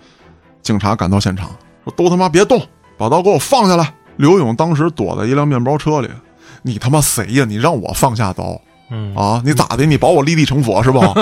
[0.62, 1.50] 警察赶到现场，
[1.84, 2.66] 说都他妈别动，
[2.96, 3.92] 把刀给我放下来。
[4.22, 6.08] 刘勇当时躲在一辆面包车里，
[6.62, 7.44] 你他妈谁呀？
[7.44, 8.56] 你让我放下刀
[8.88, 9.42] 嗯，啊？
[9.44, 9.84] 你咋的？
[9.84, 11.12] 你保我立地成佛是吧？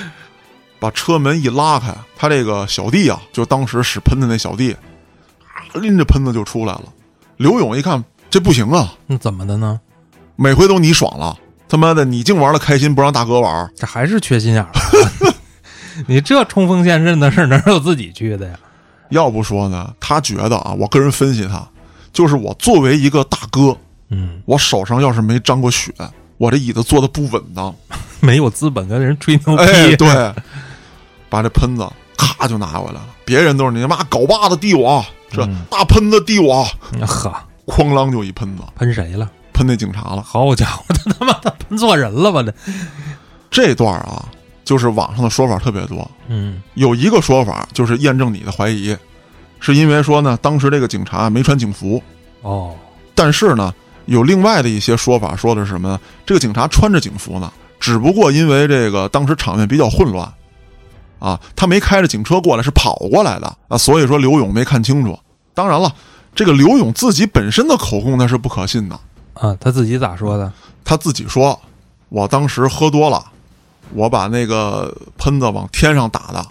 [0.80, 6.84] 把车门一拉开，他这个小弟啊，就当时使喷的那小弟，啊拎着喷子就出来了。
[7.36, 9.78] 刘勇一看，这不行啊，那怎么的呢？
[10.36, 11.36] 每回都你爽了，
[11.68, 13.70] 他妈的你净玩的开心，不让大哥玩。
[13.76, 14.66] 这还是缺心眼。
[16.08, 18.58] 你这冲锋陷阵的事儿哪有自己去的呀？
[19.10, 21.62] 要不说呢，他觉得啊，我个人分析他，
[22.16, 23.76] 就是我作为一个大哥，
[24.08, 25.92] 嗯，我手上要是没沾过血，
[26.38, 27.74] 我这椅子坐的不稳当。
[28.20, 29.62] 没有资本跟人吹牛逼。
[29.62, 30.34] 哎，对，
[31.28, 33.08] 把这喷子咔就拿回来了。
[33.26, 36.64] 别人都是你妈镐把子递我，这嗯大喷子递我，
[37.06, 37.34] 呵，
[37.66, 39.30] 哐啷就一喷子，喷谁了？
[39.52, 40.22] 喷那警察了。
[40.22, 42.42] 好家伙，他他妈的喷错人了吧？
[42.42, 42.54] 这，
[43.50, 44.24] 这段啊，
[44.64, 48.96] 就是网上的说法特别多，嗯有一个说法就是验证你的怀疑，
[49.60, 52.02] 是因为说呢，当时这个警察没穿警服，
[52.42, 52.74] 哦，
[53.14, 56.00] 但是呢，有另外的一些说法，说的是什么呢？
[56.24, 60.32] 这个警察穿着警服呢，只不过因为这个当时场面比较混乱，
[61.18, 65.18] 啊，他没开着警车过来，是跑过来的啊，所以说刘勇没看清楚。
[65.54, 65.92] 当然了，
[66.34, 69.00] 这个刘勇自己本身的口供那是不可信的，
[69.34, 70.52] 啊，他自己咋说的？
[70.84, 71.58] 他自己说，
[72.10, 73.24] 我当时喝多了，
[73.94, 76.46] 我把那个喷子往天上打的。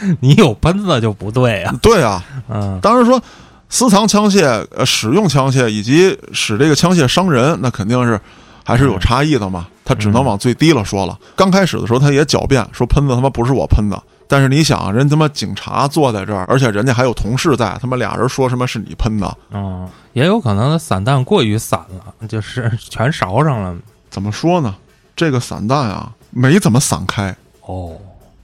[0.20, 3.20] 你有喷子就不对呀、对啊，嗯当然说
[3.68, 8.20] 私藏枪械、呃使用枪械以及使这个枪械伤人，那肯定是
[8.64, 9.66] 还是有差异的嘛。
[9.84, 11.18] 他只能往最低了说了。
[11.34, 14.00] 刚开始的时候，他也狡辩说喷子他妈不是我喷的。
[14.28, 19.36] 但是你想，人他妈警察坐在这儿，而且人家还有同事在，他妈俩人说什么是你喷的？
[19.50, 21.80] 嗯，也有可能散弹过于散
[22.20, 23.74] 了，就是全勺上了。
[24.08, 24.76] 怎么说呢？
[25.16, 27.34] 这个散弹啊，没怎么散开。
[27.62, 27.96] 哦，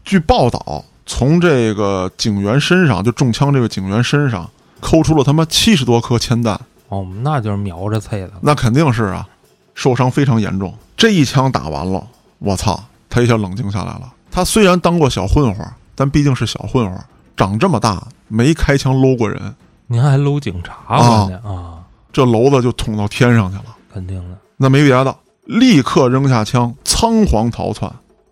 [0.04, 6.60] 据报道，从这个警员身上，就中枪这个警员身上，抠出了他妈七十多颗铅弹。
[6.88, 8.32] 哦，那就是瞄着啐的。
[8.40, 9.26] 那肯定是啊，
[9.74, 10.74] 受伤非常严重。
[10.96, 12.06] 这一枪打完了，
[12.38, 14.12] 我操，他一下冷静下来了。
[14.30, 17.00] 他虽然当过小混混，但毕竟是小混混，
[17.36, 19.54] 长这么大没开枪搂过人，
[19.86, 21.78] 您还搂警察啊啊，
[22.12, 23.76] 这娄子就捅到天上去了。
[23.92, 24.36] 肯定的。
[24.56, 25.14] 那没别的，
[25.44, 27.90] 立刻扔下枪，仓皇逃窜。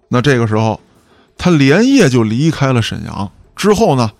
[0.08, 0.78] 那这个时候，
[1.37, 3.31] 他连夜就离开了沈阳。
[3.55, 4.11] 之后呢，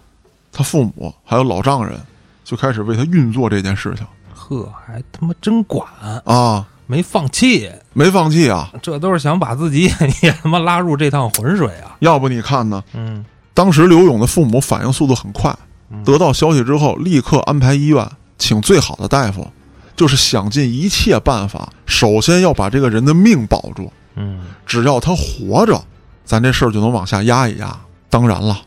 [0.53, 1.99] 他父母还有老丈人
[2.45, 5.87] 就开始为他运作这件事情呵，还他妈真管，
[6.25, 8.71] 啊，没放弃，没放弃啊。
[8.83, 9.91] 这都是想把自己
[10.23, 11.97] 也他妈拉入这趟浑水啊！
[12.01, 12.83] 要不你看呢？
[12.93, 13.25] 嗯
[13.55, 15.57] 当时刘勇的父母反应速度很快，
[16.05, 18.05] 得到消息之后，立刻安排医院，
[18.37, 19.49] 请最好的大夫，
[19.95, 23.93] 就是想尽一切办法，首先要把这个人的命保住。
[24.17, 25.81] 嗯，只要他活着，
[26.25, 27.79] 咱这事儿就能往下压一压。
[28.09, 28.61] 当然了，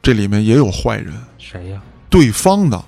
[0.00, 1.80] 这里面也有坏人，谁呀？
[2.08, 2.82] 对方的，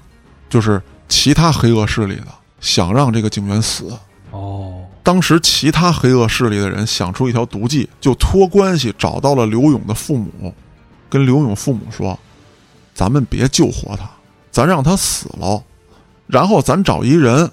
[0.49, 2.27] 就是其他黑恶势力的，
[2.61, 3.93] 想让这个警员死。
[4.31, 10.55] 哦，当时其他黑恶势力的人想出一条毒计，就托关系找到了刘勇的父母，
[11.09, 12.19] 跟刘勇父母说
[12.95, 14.09] ：“咱们别救活他，
[14.51, 15.63] 咱让他死了，
[16.27, 17.51] 然后咱找一人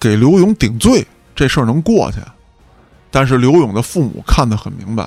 [0.00, 2.18] 给刘勇顶罪，这事儿能过去。”
[3.10, 5.06] 但是刘勇的父母看得很明白，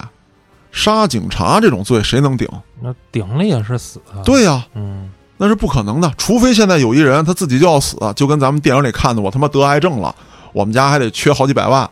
[0.76, 2.48] 杀警察这种罪谁能顶？
[2.82, 10.14] 那顶了也是死啊。，对呀、嗯那是不可能的，除非现在有一人他自己就要死，就跟咱们电影里看的，我他妈得癌症了，
[10.54, 11.90] 我们家还得缺好几百万，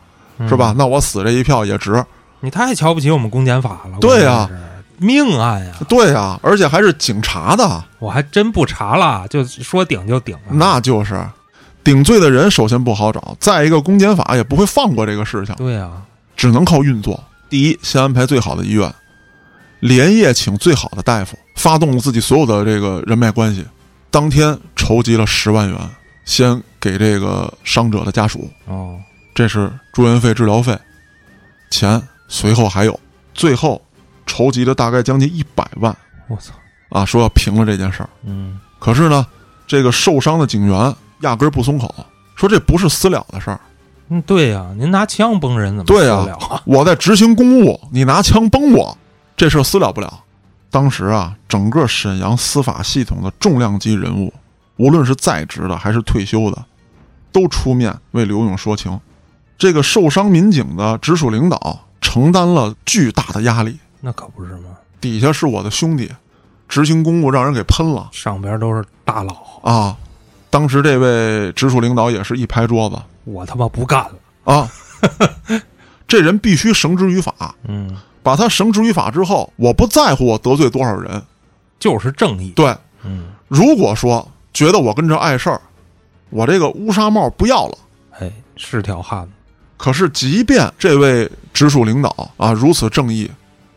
[0.48, 0.74] 是吧？？
[0.78, 2.04] 那我死这一票也值。
[2.40, 3.98] 你太瞧不起我们公检法了。
[4.00, 4.50] 对呀
[4.98, 5.74] 命案呀！
[5.90, 10.52] 对呀、而且还是警察的，我还真不查了，就说顶就顶了。
[10.52, 11.22] 那就是
[11.84, 15.90] 顶罪的人，首先不好找，再一个公检法也不会放过这个事情，对呀，
[16.38, 17.22] 只能靠运作。
[17.54, 18.92] 第一，先安排最好的医院，
[19.80, 23.64] 连夜请最好的大夫，发动了自己所有的这个人脉关系，
[24.10, 25.80] 当天筹集了十万元，
[26.26, 29.00] 先给这个伤者的家属，哦，
[29.36, 30.76] 这是住院费、治疗费，
[31.70, 33.00] 钱随后还有，
[33.36, 33.80] 最后
[34.26, 35.96] 筹集了大概将近一百万
[36.30, 36.56] 我操，
[36.90, 38.10] 啊，说要平了这件事儿。
[38.26, 39.24] 嗯可是呢，
[39.68, 41.94] 这个受伤的警员压根儿不松口，
[42.36, 43.62] 说这不是私了的事儿，
[44.14, 46.38] 嗯，对呀，您拿枪崩人怎么对呀？
[46.66, 48.96] 我在执行公务，你拿枪崩我，
[49.36, 50.24] 这事儿私了不了。
[50.70, 54.32] 当时啊，整个沈阳司法系统的重量级人物，
[54.78, 56.64] 无论是在职的还是退休的，
[57.32, 59.00] 都出面为刘勇说情。
[59.58, 64.70] 这个受伤民警的直属领导承担了巨大的压力，那可不是吗？
[65.02, 66.12] 底下是我的兄弟，
[66.68, 69.98] 执行公务让人给喷了上边都是大佬，啊！
[70.52, 74.16] 当时这位直属领导也是一拍桌子我他妈不干了。
[74.44, 74.70] 啊，
[76.08, 77.56] 这人必须绳之于法。
[77.68, 81.22] 嗯，把他绳之于法之后，我不在乎我得罪多少人。
[81.80, 82.52] 就是正义。
[82.56, 85.62] 对，嗯，如果说觉得我跟这碍事儿，
[86.30, 87.78] 我这个乌纱帽不要了。
[88.20, 89.32] 哎，是条汉子。
[89.78, 93.30] 可是，即便这位直属领导啊如此正义，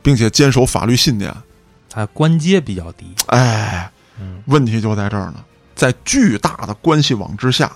[0.02, 1.34] 并且坚守法律信念，
[1.90, 3.06] 他官阶比较低。
[3.26, 5.36] 哎，嗯问题就在这儿呢。
[5.74, 7.70] 在巨大的关系网之下，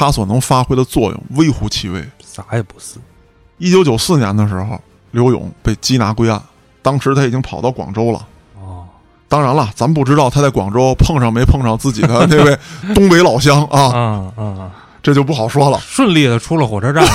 [0.00, 2.02] 他所能发挥的作用微乎其微。
[2.24, 2.96] 啥也不是。
[3.58, 6.40] 一九九四年的时候，刘勇被缉拿归案，
[6.80, 8.26] 当时他已经跑到广州了。
[8.58, 8.86] 哦，
[9.28, 12.58] 当然了，咱不知道他在广州碰上没碰上自己的那位
[12.94, 14.70] 东北老乡啊，嗯嗯，
[15.02, 15.78] 这就不好说了。
[15.80, 17.06] 顺利的出了火车站。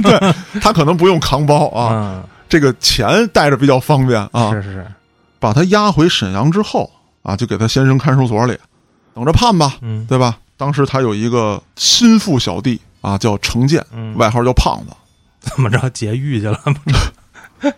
[0.60, 4.50] 他可能不用扛包啊，嗯，这个钱带着比较方便啊。
[4.50, 4.86] 是是是，
[5.40, 6.90] 把他押回沈阳之后
[7.22, 8.58] 啊，就给他先生看守所里，
[9.14, 10.36] 等着判吧，嗯对吧？
[10.56, 14.94] 当时他有一个心腹小弟啊，叫程建，嗯，外号叫胖子。
[15.40, 16.60] 怎么着劫狱去了？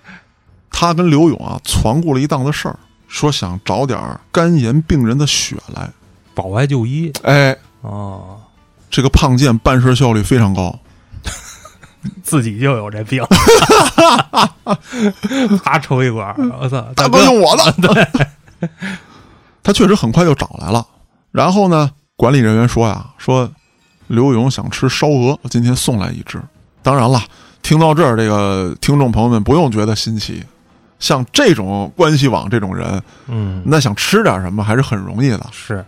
[0.70, 3.98] 他跟刘勇啊传过了一档子事儿，说想找点
[4.30, 5.90] 肝炎病人的血来。
[6.34, 7.12] 保外就医。
[7.24, 8.40] 哎，哦，
[8.88, 10.78] 这个胖健办事效率非常高，
[12.22, 13.24] 自己就有这病，
[15.64, 17.72] 他抽一管，我操，大哥哥用我的。
[17.82, 18.06] 对，
[19.64, 20.86] 他确实很快就找来了。
[21.32, 23.48] 然后呢，管理人员说呀，说
[24.08, 26.42] 刘勇想吃烧鹅，今天送来一只。
[26.82, 27.22] 当然了，
[27.62, 30.42] 听到这儿，这个听众朋友们不用觉得新奇，
[30.98, 35.46] 像这种关系网这种人，嗯，那想吃点什么还是很容易的。
[35.52, 35.84] 是，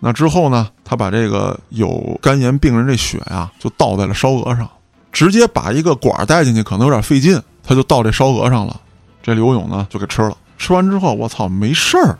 [0.00, 4.68] 那之后呢，他把这个有肝炎病人这血呀，就倒在了烧鹅上，
[5.10, 8.78] 直接把一个管儿带进去可能有点费劲，他就倒这烧鹅上了。
[9.22, 12.18] 这刘勇呢就给吃了，吃完之后，我操，没事儿。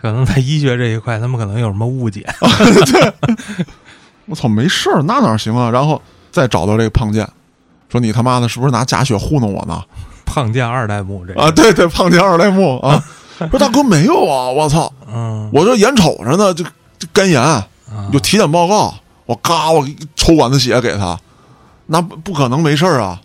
[0.00, 2.26] 可能在医学这一块，他们可能有什么误解。
[4.26, 5.70] 我操，没事儿，那哪行啊？
[5.70, 7.28] 然后再找到这个胖健，
[7.88, 9.82] 说你他妈的是不是拿假血糊弄我呢？
[10.24, 13.02] 胖健二代目这个啊，，对对，胖健二代目啊，
[13.50, 16.62] 说大哥没有啊，我操，嗯，我这眼瞅着呢，就
[16.98, 17.66] 就肝炎，啊
[18.06, 21.18] 你就体检报告，我嘎，我抽管子血给他，
[21.86, 23.20] 那不不可能没事儿啊。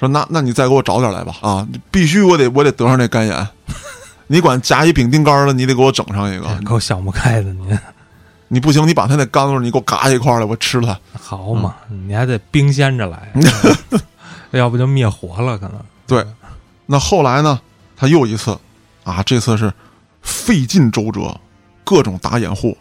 [0.00, 3.48] 说那那你再给我找点来吧啊，必须我得我得得上这肝炎，
[4.26, 7.78] 你管甲乙丙丁肝儿的，你得给我整上一个， 够想不开的您。
[8.48, 10.98] 你不行，你把他那肝子你给我嘎一块来，我吃了。
[11.18, 13.32] 好嘛，你还得冰鲜着来，
[14.52, 15.80] 要不就灭活了，可能。
[16.06, 16.26] 对，
[16.84, 17.58] 那后来呢，
[17.96, 18.58] 他又一次
[19.04, 19.72] 啊，这次是
[20.20, 21.34] 费尽周折，
[21.82, 22.76] 各种打掩护，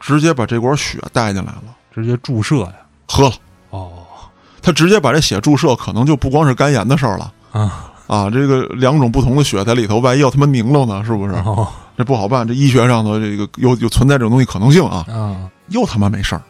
[0.00, 1.62] 直接把这管血带进来了，
[1.94, 2.72] 直接注射呀。
[3.06, 3.34] 喝了。
[3.70, 3.92] 哦，
[4.60, 8.30] 他直接把这血注射，可能就不光是肝炎的事儿了啊啊！
[8.30, 11.34] 这个两种不同的血在里头，万一要他妈凝了呢，是不是？
[11.34, 15.06] 哦这不好办，这医学上头这个有有存在这种东西可能性啊！
[15.08, 16.42] 啊，又他妈没事儿，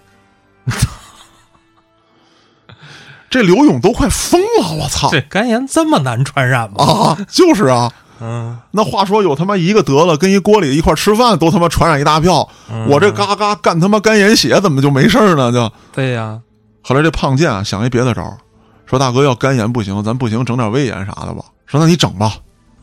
[3.28, 5.10] 这刘勇都快疯了，我操！
[5.10, 6.84] 这肝炎这么难传染吗？
[6.84, 7.92] 啊，就是啊。
[8.20, 15.52] 嗯，那话说有他妈一个得了，跟一锅里一块吃饭都他妈传染一大票，嗯我这嘎嘎干他妈肝炎血怎么就没事儿呢？
[15.52, 16.40] 就对呀，
[16.80, 18.38] 后来这胖健啊想一别的招儿，
[18.86, 21.44] 说大哥要肝炎不行，咱不行整点胃炎啥的吧。
[21.74, 22.34] 说那你整吧，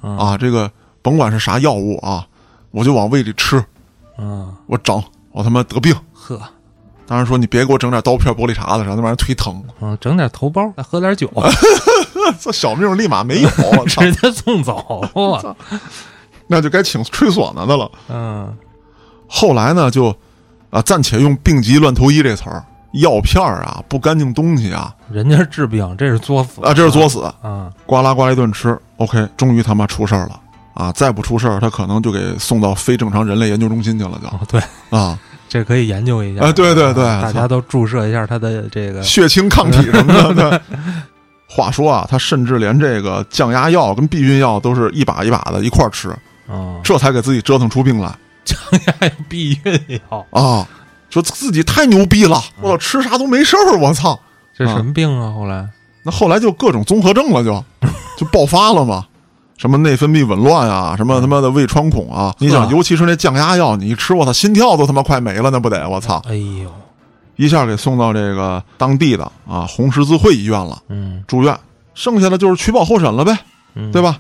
[0.04, 0.70] 嗯啊，这个
[1.02, 2.28] 甭管是啥药物啊，
[2.72, 3.58] 我就往胃里吃，
[4.18, 5.02] 啊，我整，
[5.32, 5.96] 我他妈得病。
[6.12, 6.38] 呵，
[7.08, 9.64] 当然说你别给我整点刀片、玻璃碴子啥，那玩意儿忒疼。
[9.80, 11.32] 嗯，整点头孢，再喝点酒，
[12.42, 13.50] 这小命立马没有！
[13.88, 15.56] 直接送走 我操。
[16.48, 17.90] 那就该请吹唢呐的了。
[18.10, 18.54] 嗯，
[19.26, 20.14] 后来呢，就
[20.70, 27.72] 啊，暂且用“病急乱投医”这词儿，药片儿啊，不干净东西啊，人家是治病，这是作死啊，这是作死，啊。
[27.86, 30.40] 呱啦呱啦一顿吃，OK，终于他妈出事儿了
[30.74, 30.92] 啊！
[30.92, 36.44] 再不出事儿，他可能就给送到非正常人类研究中心去了，哦，对，啊，这可以研究一下。
[36.44, 39.02] 啊对对对大家都注射一下他的这个。
[39.04, 40.50] 血清抗体什么的。
[40.70, 40.78] 对。
[41.48, 46.10] 话说啊，他甚至连这个降压药跟避孕药都是一把一把的一块儿吃，
[46.48, 48.10] 哦，这才给自己折腾出病来
[48.46, 50.66] 降压 避孕药，啊！
[51.12, 54.20] 说自己太牛逼了，我操，吃啥都没事儿，我操！
[54.58, 55.32] 这什么病啊？
[55.34, 55.68] 后来
[56.04, 57.64] 那后来就各种综合症了就，
[58.18, 59.06] 就爆发了嘛，
[59.58, 66.72] 什么内分泌紊乱啊，什么他妈的胃穿孔啊，你想，尤其是那降压药，你一吃，我操，心跳都他妈快没了，那不得，我操，哎呦，
[67.36, 71.58] 一下给送到这个当地的啊红十字会医院了，嗯住院，
[71.94, 73.38] 剩下的就是取保候审了呗，
[73.76, 74.18] 嗯，对吧？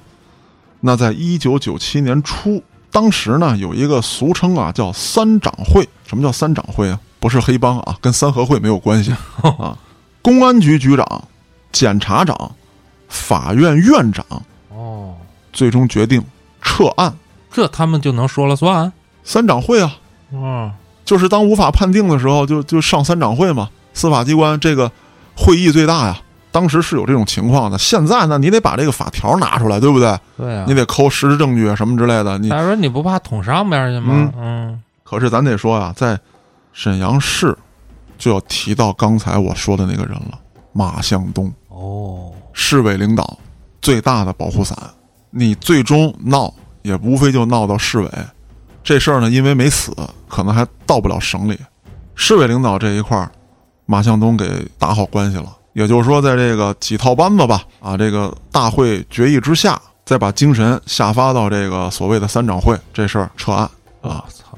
[0.79, 6.99] 那在一九九七年初，当时呢有一个俗称啊叫三长会，什么叫三长会啊？
[7.19, 9.77] 不是黑帮啊，跟三合会没有关系 啊。
[10.21, 11.23] 公安局局长、
[11.71, 12.51] 检察长、
[13.07, 14.25] 法院院长
[14.69, 15.15] 哦，
[15.53, 16.23] 最终决定
[16.61, 17.15] 撤案。
[17.51, 18.91] 这他们就能说了算？
[19.23, 19.97] 三长会啊，
[20.31, 20.71] 哦，
[21.05, 23.69] 就是当无法判定的时候，就就上三长会嘛。
[23.93, 24.91] 司法机关这个
[25.35, 26.21] 会议最大呀，
[26.51, 27.77] 当时是有这种情况的。
[27.77, 30.19] 现在呢，你得把这个法条拿出来，对不对？
[30.37, 30.73] 对啊你。
[30.73, 32.37] 得抠实质证据啊什么之类的。
[32.37, 34.31] 你他说你不怕捅上边去吗？
[34.37, 36.19] 嗯可是咱得说啊，在
[36.71, 37.57] 沈阳市
[38.17, 40.39] 就要提到刚才我说的那个人了，
[40.71, 43.37] 马向东，哦，市委领导
[43.81, 44.77] 最大的保护伞。
[45.29, 48.09] 你最终闹也无非就闹到市委，
[48.83, 49.93] 这事儿呢，因为没死，
[50.29, 51.59] 可能还到不了省里。
[52.15, 53.29] 市委领导这一块儿，
[53.85, 55.45] 马向东给打好关系了。
[55.73, 63.69] 也就是说，在这个几套班子吧，啊，这个大会决议之下，再把精神下发到这个所谓的三长会，这事儿撤案
[64.01, 64.23] 啊。
[64.29, 64.57] 操，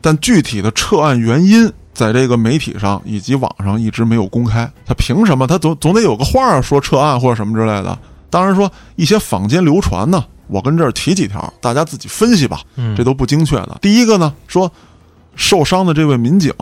[0.00, 4.70] 但具体的撤案原因，在这个媒体上以及网上一直没有公开。
[4.84, 5.46] 他凭什么？
[5.46, 7.98] 他总总得有个话儿说撤案或者什么之类的。
[8.28, 13.78] 当然说一些坊间流传呢，我跟这儿提几条，大家自己分析吧，嗯，这都不精确的。
[13.80, 14.70] 第一个呢，说
[15.34, 16.52] 受伤的这位民警，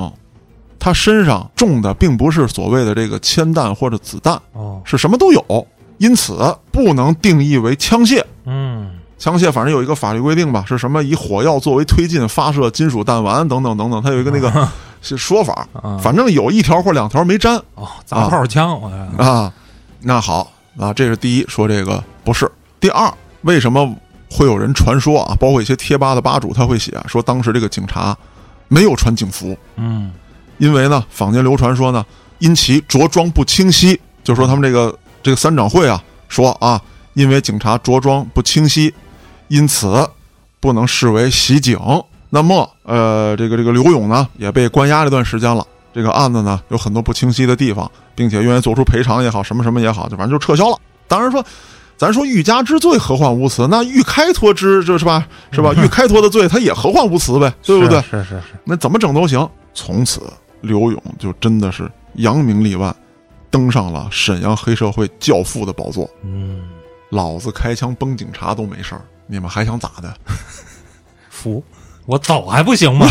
[0.79, 5.67] 他身上中的并不是所谓的这个铅弹或者子弹，哦，是什么都有，
[5.99, 8.23] 因此不能定义为枪械。
[8.45, 14.69] 嗯，枪械反正有一个法律规定吧，是什么以火药作为推进发射金属弹丸等等等等，它有一个那个
[15.03, 19.53] 是说法，啊，反正有一条或两条没沾哦，砸炮枪，我看啊。
[20.01, 22.49] 那好啊，这是第一，说这个不是。
[22.79, 23.13] 第二，
[23.43, 23.93] 为什么
[24.31, 25.37] 会有人传说啊？
[25.41, 28.17] 包括一些贴吧的吧主他会写说，当时这个警察
[28.69, 30.13] 没有穿警服，嗯，
[30.59, 32.05] 因为呢，坊间流传说呢，
[32.39, 36.81] 因其着装不清晰，就说他们这个这个三长会啊，说啊，
[37.15, 38.93] 因为警察着装不清晰，
[39.49, 40.09] 因此
[40.61, 41.79] 不能视为袭警。
[42.31, 45.67] 那么，呃，这个这个刘勇呢，也被关押了一段时间了。
[45.95, 50.77] 这个案子呢，有很多不清晰的地方，并且愿意做出赔偿也好，什么什么也好，就反正就撤销了。
[51.09, 51.43] 当然说，
[51.97, 53.67] 咱说欲加之罪，何患无辞？
[53.69, 55.27] 那欲开脱之，就是吧？
[55.51, 55.73] 是吧？
[55.73, 58.01] 欲开脱的罪，他也何患无辞呗，对不对？
[58.03, 59.49] 是是是，那怎么整都行。
[59.73, 60.21] 从此，
[60.61, 62.95] 刘勇就真的是扬名立万，
[63.51, 66.09] 登上了沈阳黑社会教父的宝座。
[66.23, 66.69] 嗯，
[67.11, 70.15] 老子开枪崩警察都没事儿，你们还想咋的？
[71.31, 71.63] 服，
[72.07, 73.07] 我走还不行吗？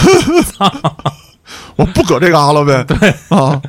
[1.77, 2.83] 我不搁这嘎了呗？
[2.83, 3.61] 对啊，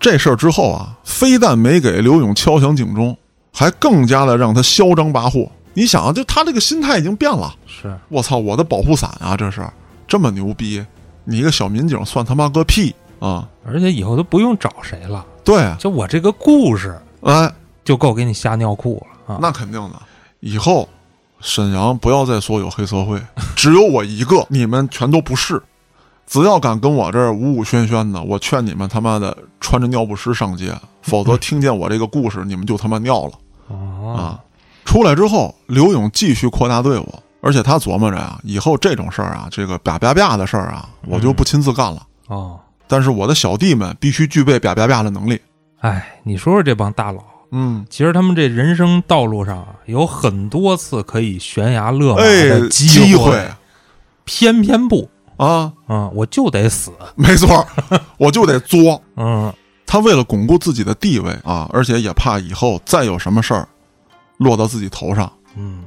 [0.00, 3.16] 这事儿之后啊，非但没给刘勇敲响警钟，
[3.52, 5.48] 还更加的让他嚣张跋扈。
[5.74, 7.54] 你想啊，就他这个心态已经变了。
[7.66, 9.64] 是，我操，我的保护伞啊，这是
[10.08, 10.84] 这么牛逼，
[11.24, 13.48] 你一个小民警算他妈个屁啊！
[13.64, 17.52] 而且以后都不用找谁了，对，就我这个故事哎，
[17.84, 19.38] 就够给你吓尿裤了啊！
[19.40, 20.02] 那肯定的。
[20.40, 20.88] 以后
[21.40, 23.20] 沈阳不要再说有黑社会，
[23.54, 25.62] 只有我一个，你们全都不是。
[26.26, 33.32] 只要敢跟我这儿呜呜喧喧的，我劝你们他妈的穿着尿不湿上街，否则听见我这个故事，你们就他妈尿了
[33.68, 34.40] 哦，啊！
[34.84, 42.06] 出来之后，刘勇继续扩大队伍，而且他琢磨着啊，以后这种事儿啊，这个吧吧吧的事儿啊，我就不亲自干了。
[42.28, 45.38] 哦，但是我的小弟们必须具备吧吧吧的能力。
[45.80, 53.44] 哎，你说说这帮大佬，嗯，其实他们这人生道路上啊，有很多次可以悬崖勒马哎的，机会，
[54.24, 57.66] 偏偏不，啊，啊，我就得死，没错，
[58.16, 59.02] 我就得作。
[59.16, 59.52] 嗯，
[59.84, 63.68] 他为了巩固自己的地位啊，而且也怕以后再有什么事儿
[64.38, 65.30] 落到自己头上。
[65.56, 65.82] 嗯，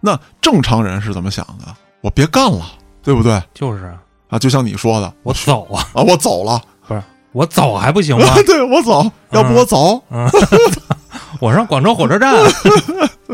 [0.00, 1.74] 那正常人是怎么想的？
[2.00, 2.64] 我别干了，
[3.02, 3.42] 对不对？
[3.54, 8.34] 就是啊，啊，就像你说的，我走啊，啊，我走了，不是我走还不行吗？
[8.46, 10.02] 对我走，要不我走。
[11.40, 12.34] 我上广州火车站，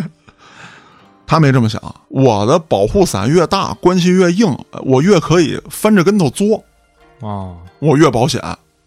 [1.27, 6.65] 他没这么想，我的保护伞越大，关系越硬，我越可以翻着跟头作，
[7.21, 8.41] 啊，我越保险。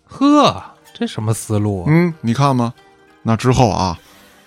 [0.05, 0.61] 呵，
[0.93, 1.85] 这什么思路啊？
[1.87, 2.73] 嗯，你看吗？
[3.23, 3.97] 那之后啊，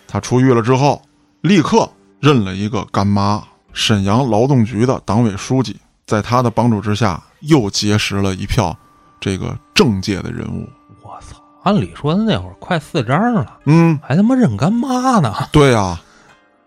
[0.07, 1.01] 他出狱了之后，
[1.41, 1.89] 立刻
[2.20, 3.42] 认了一个干妈，
[3.72, 8.76] 沈阳劳动局的党委书记，在他的帮助之下，又结识了一票
[9.20, 10.68] 这个政界的人物。
[11.02, 11.40] 我操！
[11.64, 15.34] 按理说他那会儿快四张了，嗯，还他妈认干妈呢。
[15.52, 16.00] 对呀、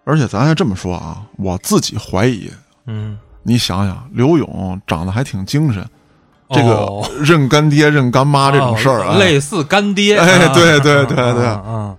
[0.04, 2.52] 而且咱还这么说啊，我自己怀疑，
[2.86, 5.84] 嗯，你想想，刘勇长得还挺精神，
[6.52, 10.18] 这个哦认干爹、认干妈这种事儿啊，哦类似干爹。
[10.18, 11.98] 哎啊对对对对嗯嗯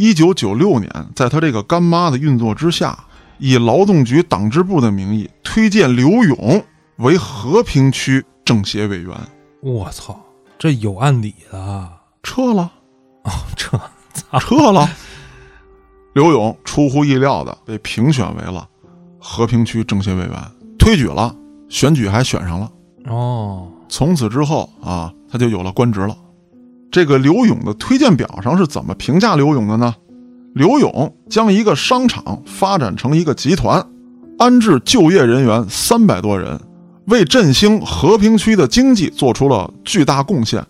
[0.00, 2.98] 一九九六年，在他这个干妈的运作之下，
[3.36, 6.64] 以劳动局党支部的名义推荐刘勇
[6.96, 9.10] 为和平区政协委员，
[9.62, 10.18] 嗯我操，
[10.58, 11.92] 这有案底的啊。
[12.22, 12.72] 撤了，
[13.24, 13.68] 哦，这
[14.40, 14.88] 撤了。
[16.14, 18.66] 刘勇出乎意料的被评选为了
[19.18, 20.34] 和平区政协委员，
[20.78, 21.36] 推举了，
[21.68, 22.72] 选举还选上了。
[23.04, 26.16] 哦，从此之后啊，他就有了官职了。
[26.90, 29.94] 这个刘勇的推荐表上是怎么评价刘勇的呢？
[30.54, 33.86] 刘勇将一个商场发展成一个集团，
[34.38, 36.60] 安置就业人员三百多人，
[37.04, 40.66] 为振兴和平区的经济做出了巨大贡献，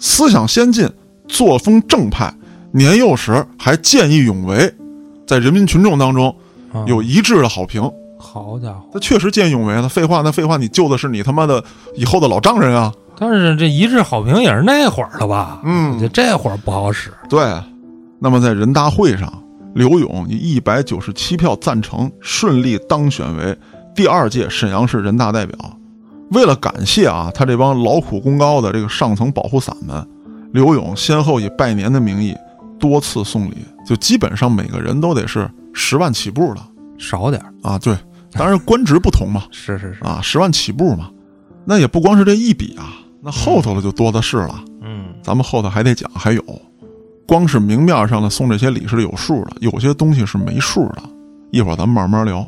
[0.00, 0.90] 思想先进，
[1.28, 2.34] 作风正派，
[2.72, 4.74] 年幼时还见义勇为，
[5.24, 6.34] 在人民群众当中
[6.72, 7.80] 啊有一致的好评。
[8.18, 8.88] 好家伙！
[8.92, 11.62] 他确实见义勇为了，废话，那废话，你救的是你他妈的
[11.94, 12.92] 以后的老丈人啊！
[13.16, 15.60] 但是这一致好评也是那会儿的吧？
[15.64, 17.12] 嗯这这会儿不好使。
[17.28, 17.40] 对，
[18.18, 19.32] 那么在人大会上，
[19.74, 23.56] 刘勇以一百九十七票赞成，顺利当选为
[23.94, 25.56] 第二届沈阳市人大代表。
[26.30, 30.06] 为了感谢啊他这帮劳苦功高的这个上层保护伞们，
[30.52, 32.34] 刘勇先后以拜年的名义
[32.80, 33.56] 多次送礼，
[33.86, 36.60] 就基本上每个人都得是十万起步的
[36.98, 37.78] 少点啊。
[37.78, 37.94] 对，
[38.32, 41.10] 当然官职不同嘛， 是是是，啊，十万起步嘛。
[41.64, 42.90] 那也不光是这一笔啊，
[43.24, 44.64] 那后头的就多的是了。
[44.82, 46.42] 嗯，咱们后头还得讲，还有，
[47.26, 51.02] 光是明面上的送这些礼是有数的，有些东西是没数的。
[51.50, 52.44] 一会儿咱们慢慢聊。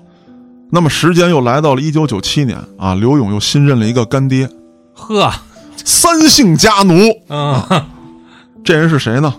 [0.71, 4.49] 那么时间又来到了一九九七年啊，刘勇又新任了一个干爹，
[4.95, 5.31] 呵，
[5.77, 6.93] 三姓家奴。
[7.29, 7.63] 嗯，
[8.65, 9.33] 这人是谁呢？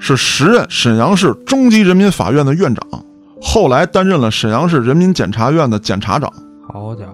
[0.00, 3.04] 是时任沈阳市中级人民法院的院长，
[3.40, 6.28] 后来担任了沈阳市人民检察院的检察长。
[6.68, 7.12] 好家伙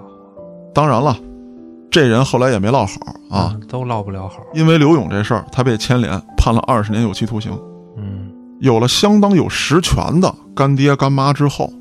[0.72, 1.14] 当然了，
[1.90, 2.92] 这人后来也没落好
[3.30, 4.42] 啊，，嗯都落不了好。
[4.54, 7.50] 因为刘勇这事儿，他被牵连，判了二十年有期徒刑。
[7.96, 8.30] 嗯，
[8.60, 11.72] 有了相当有实权的干爹干妈之后，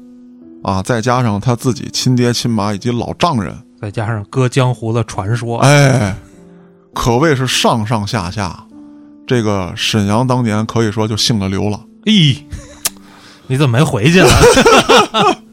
[0.64, 6.16] 啊，再加上他自己亲爹亲妈以及老丈人，再加上割江湖的传说，哎，
[6.93, 8.66] 可谓是上上下下，
[9.28, 11.80] 这个沈阳当年可以说就姓了刘了。
[12.05, 12.38] 咦，
[13.47, 14.30] 你怎么没回去呢？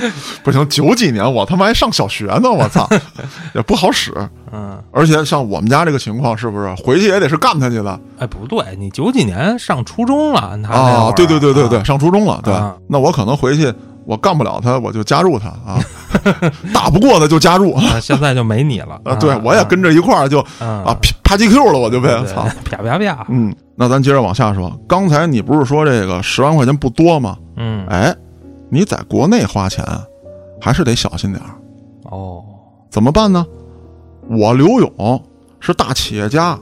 [0.42, 2.88] 不行，九几年我他妈还上小学呢，我操，
[3.54, 4.12] 也不好使。
[4.52, 10.58] 嗯，而且像我们家这个情况，是不是回去也得是干他去的哎，不对，你九几年上初中了？
[10.70, 13.72] 啊对对对对对，啊上初中了，对啊，那我可能回去
[14.06, 15.78] 我干不了他，我就加入他啊，
[16.72, 19.14] 打不过的就加入现在就没你了啊。
[19.16, 22.46] 对，我也跟着一块儿就啊啊啪叽 Q 了，我就被对操。
[22.64, 24.72] 啪啪啪，嗯，那咱接着往下说。
[24.88, 27.36] 刚才你不是说这个十万块钱不多吗？
[27.58, 28.14] 嗯，哎，
[28.70, 29.84] 你在国内花钱
[30.60, 31.50] 还是得小心点儿。
[32.04, 32.44] 哦，
[32.90, 33.44] 怎么办呢？
[34.30, 35.22] 我刘勇
[35.60, 36.58] 是大企业家，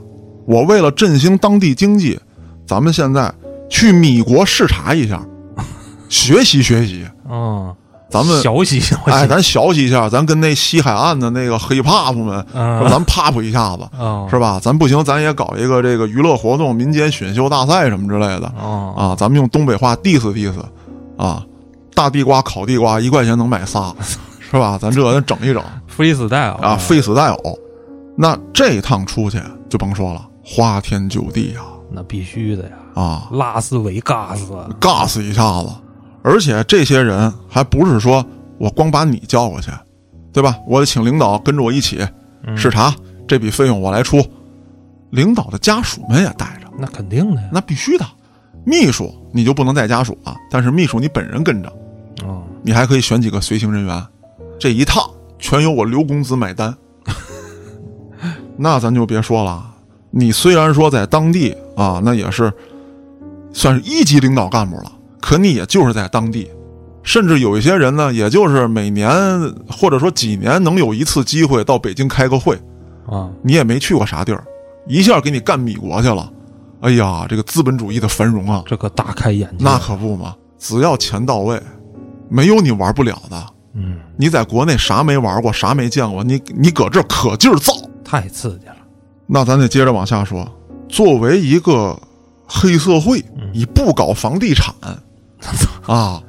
[0.46, 2.18] 我为了振兴当地经济，
[2.66, 3.32] 咱们现在
[3.68, 5.20] 去米国视察一下，
[6.08, 7.04] 学习学习。
[7.28, 7.74] 嗯，
[8.08, 13.82] 咱们学习学习，哎，咱学习一下，咱跟那西海岸的那个黑 pop 们，嗯咱 pop 一下子。
[13.98, 14.60] 哦，是吧？
[14.62, 19.16] 咱不行，咱也搞一个这个娱乐活动、民间选秀大赛什么之类的哦，啊！
[19.18, 20.54] 咱们用东北话 diss diss
[21.16, 21.44] 啊，
[21.96, 23.94] 大地瓜、烤地瓜，一块钱能买仨，
[24.38, 24.78] 是吧？
[24.78, 25.64] 咱这咱整一整
[25.96, 27.58] freestyle 啊，非死带偶。
[28.14, 35.70] 那这一趟出去就甭说了，花天酒地呀，那必须的呀，啊，拉斯维加斯，尬死一下子。
[36.22, 38.24] 而且这些人还不是说
[38.58, 39.70] 我光把你叫过去，
[40.34, 40.56] 对吧？
[40.66, 42.06] 我得请领导跟着我一起
[42.46, 42.94] 嗯视察，
[43.26, 44.22] 这笔费用我来出。
[45.10, 48.04] 领导的家属们也带着，那肯定的呀，那必须的。
[48.64, 51.72] 秘书你就不能带家属啊，但是秘书你本人跟着，
[52.24, 54.06] 哦，你还可以选几个随行人员。
[54.58, 55.02] 这一趟
[55.38, 56.74] 全由我刘公子买单。
[58.56, 59.64] 那咱就别说了，
[60.10, 62.52] 你虽然说在当地啊，那也是
[63.52, 64.90] 算是一级领导干部了，
[65.20, 66.50] 可你也就是在当地，
[67.02, 69.10] 甚至有一些人呢，也就是每年
[69.68, 72.58] 或者说几年能有一次机会到北京开个会，
[73.06, 74.42] 啊，你也没去过啥地儿，
[74.88, 76.32] 一下给你干米国去了。
[76.80, 80.34] 哎呀，这个资本主义的繁荣啊，这可大开眼界，那可不嘛！
[80.58, 81.60] 只要钱到位，
[82.28, 83.46] 没有你玩不了的。
[83.74, 87.72] 嗯，你在国内啥没玩过，啥没见过，你你搁这儿可劲儿造。
[88.04, 88.76] 太刺激了，
[89.26, 90.50] 那咱得接着往下说。
[90.88, 91.98] 作为一个
[92.46, 93.22] 黑社会，
[93.52, 94.74] 你不搞房地产
[95.86, 96.22] 啊？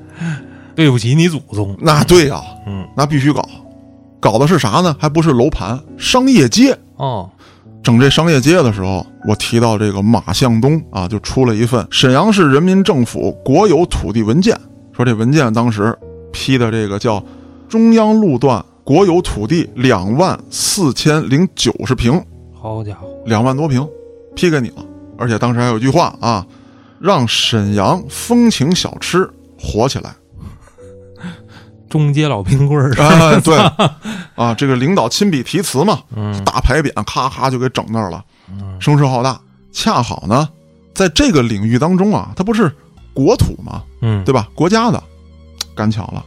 [0.75, 3.47] 对不起你祖宗，那对呀、嗯，那必须搞。
[4.19, 4.95] 搞的是啥呢？
[4.99, 6.77] 还不是楼盘，商业街。
[6.97, 7.29] 哦，
[7.83, 14.59] 整这商业街的时候，我提到这个马向东啊，就出了一份沈阳市人民政府国有土地文件，
[14.97, 15.95] 说这文件当时
[16.33, 17.23] 批的这个叫
[17.69, 22.19] 中央路段国有土地两万四千零九十平，
[22.51, 23.87] 好家伙，两万多平，
[24.35, 24.83] 批给你了。
[25.15, 26.43] 而且当时还有一句话啊，
[26.99, 29.29] 让沈阳风情小吃
[29.59, 30.15] 火起来。
[31.87, 33.55] 中街老冰棍儿，啊，对，
[34.33, 38.25] 啊，这个领导亲笔题词嘛，嗯大牌匾咔咔就给整那儿了，
[38.79, 39.39] 声势浩大。
[39.71, 40.49] 恰好呢，
[40.95, 42.71] 在这个领域当中啊，它不是
[43.17, 43.81] 国土嘛？
[44.01, 44.47] 嗯，对吧？
[44.53, 45.01] 国家的，
[45.73, 46.23] 赶巧了，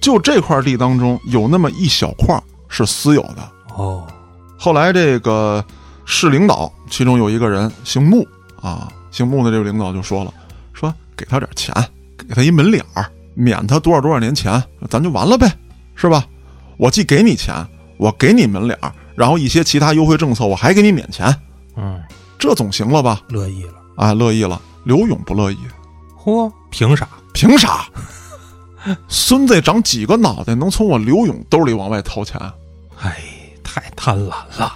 [0.00, 3.50] 就这块地当中有那么一小块是私有的。
[3.74, 4.06] 哦，
[4.56, 5.64] 后来这个
[6.04, 8.24] 市领导其中有一个人姓穆
[8.62, 10.32] 啊，姓穆的这个领导就说了，
[10.72, 11.74] 说给他点钱，
[12.16, 15.52] 给他一门脸儿，免他多少多少年钱，咱就完了呗，
[15.96, 16.24] 是吧？
[16.76, 17.52] 我既给你钱，
[17.96, 21.34] 我给你门脸儿，然后一些其他优惠政策我还给你免钱，
[21.74, 22.00] 嗯，
[22.38, 23.20] 这总行了吧？
[23.30, 24.62] 乐意了，啊，乐意了。
[24.84, 25.58] 刘勇不乐意，
[26.24, 27.08] 嚯，凭啥？
[27.32, 27.86] 凭啥？
[29.08, 32.40] 孙子长几个脑袋，能从我刘勇兜里往外掏钱？
[33.02, 33.20] 哎，
[33.62, 34.72] 太贪婪了，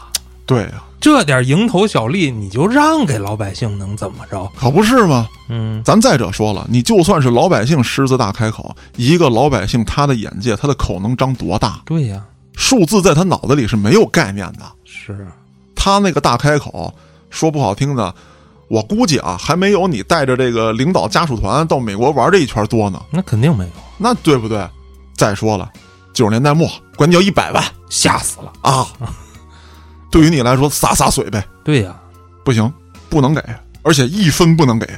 [0.47, 4.51] 对呀、这点蝇头小利你就让给老百姓，能怎么着？
[4.57, 5.27] 可不是吗？
[5.49, 11.83] 嗯，咱再者说了，你就算是老百姓狮子大开口，一个老百姓他的眼界，他的口能张多大？
[11.85, 12.23] 对呀，
[12.55, 14.61] 数字在他脑子里是没有概念的。
[14.85, 15.27] 是，
[15.75, 16.95] 他那个大开口，
[17.31, 18.15] 说不好听的，
[18.75, 23.01] 我估计啊，还没有你带着这个领导家属团到美国玩这一圈多呢。
[23.09, 24.69] 那肯定没有，那对不对？
[25.15, 25.71] 再说了，
[26.13, 28.53] 九十年代末管你要一百万吓死了。
[28.63, 28.85] 啊，
[30.11, 31.95] 对于你来说洒洒水呗，对呀，
[32.45, 32.73] 不行，
[33.09, 33.41] 不能给，
[33.85, 34.89] 而且一分不能给。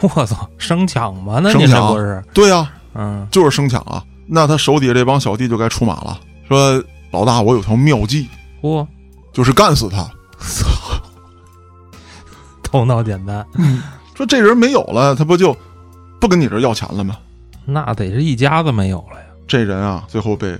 [0.00, 1.40] 我操，生抢吗？
[1.42, 2.22] 那你这不是？
[2.34, 4.04] 对呀、嗯，就是生抢啊。
[4.26, 8.28] 那他手底下这帮小弟就该出马了，说老大，我有条妙计，
[8.60, 8.86] 嚯，
[9.32, 10.06] 就是干死他。
[12.72, 13.46] 头脑简单，
[14.16, 15.54] 说这人没有了，他不就
[16.18, 17.18] 不跟你这要钱了吗？
[17.66, 19.26] 那得是一家子没有了呀。
[19.46, 20.58] 这人啊，最后被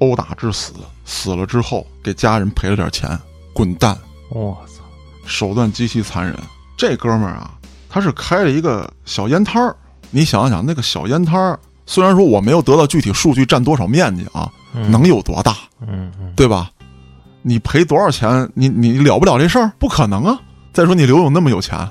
[0.00, 0.72] 殴打致死，
[1.04, 3.16] 死了之后给家人赔了点钱，
[3.52, 3.96] 滚蛋，
[4.28, 4.82] 我操，
[5.24, 6.36] 手段极其残忍。
[6.76, 7.52] 这哥们儿啊，
[7.88, 9.76] 他是开了一个小烟摊儿。
[10.10, 16.70] 你想想，那个小烟摊儿，虽然说我没有得到具体数据占多少面积啊，嗯能有多大，嗯嗯，对吧？
[17.40, 19.72] 你赔多少钱，你你了不了这事儿？
[19.78, 20.40] 不可能啊！
[20.72, 21.88] 再说你刘勇那么有钱，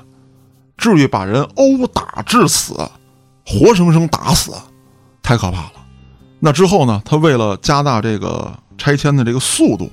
[0.76, 2.74] 至于把人殴打致死，
[3.46, 4.52] 活生生打死，
[5.22, 5.72] 太可怕了。
[6.40, 9.90] 那之后呢，他为了加大这个拆迁的这个速度，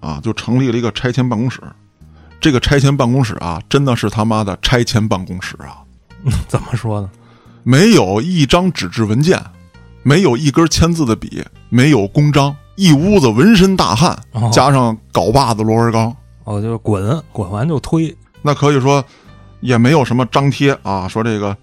[0.00, 1.62] 啊，就成立了一个拆迁办公室。
[2.40, 5.82] 这个拆迁办公室啊，真的是他妈的拆迁办公室啊！
[6.46, 7.10] 怎么说呢？
[7.64, 9.42] 没有一张纸质文件，
[10.02, 16.14] 没有一根签字的笔，没有公章，一屋子纹身大汉，哦加上镐把子、螺纹钢，
[16.48, 18.16] 哦，就是滚，滚完就推。
[18.40, 19.04] 那可以说
[19.60, 21.54] 也没有什么张贴啊，说这个，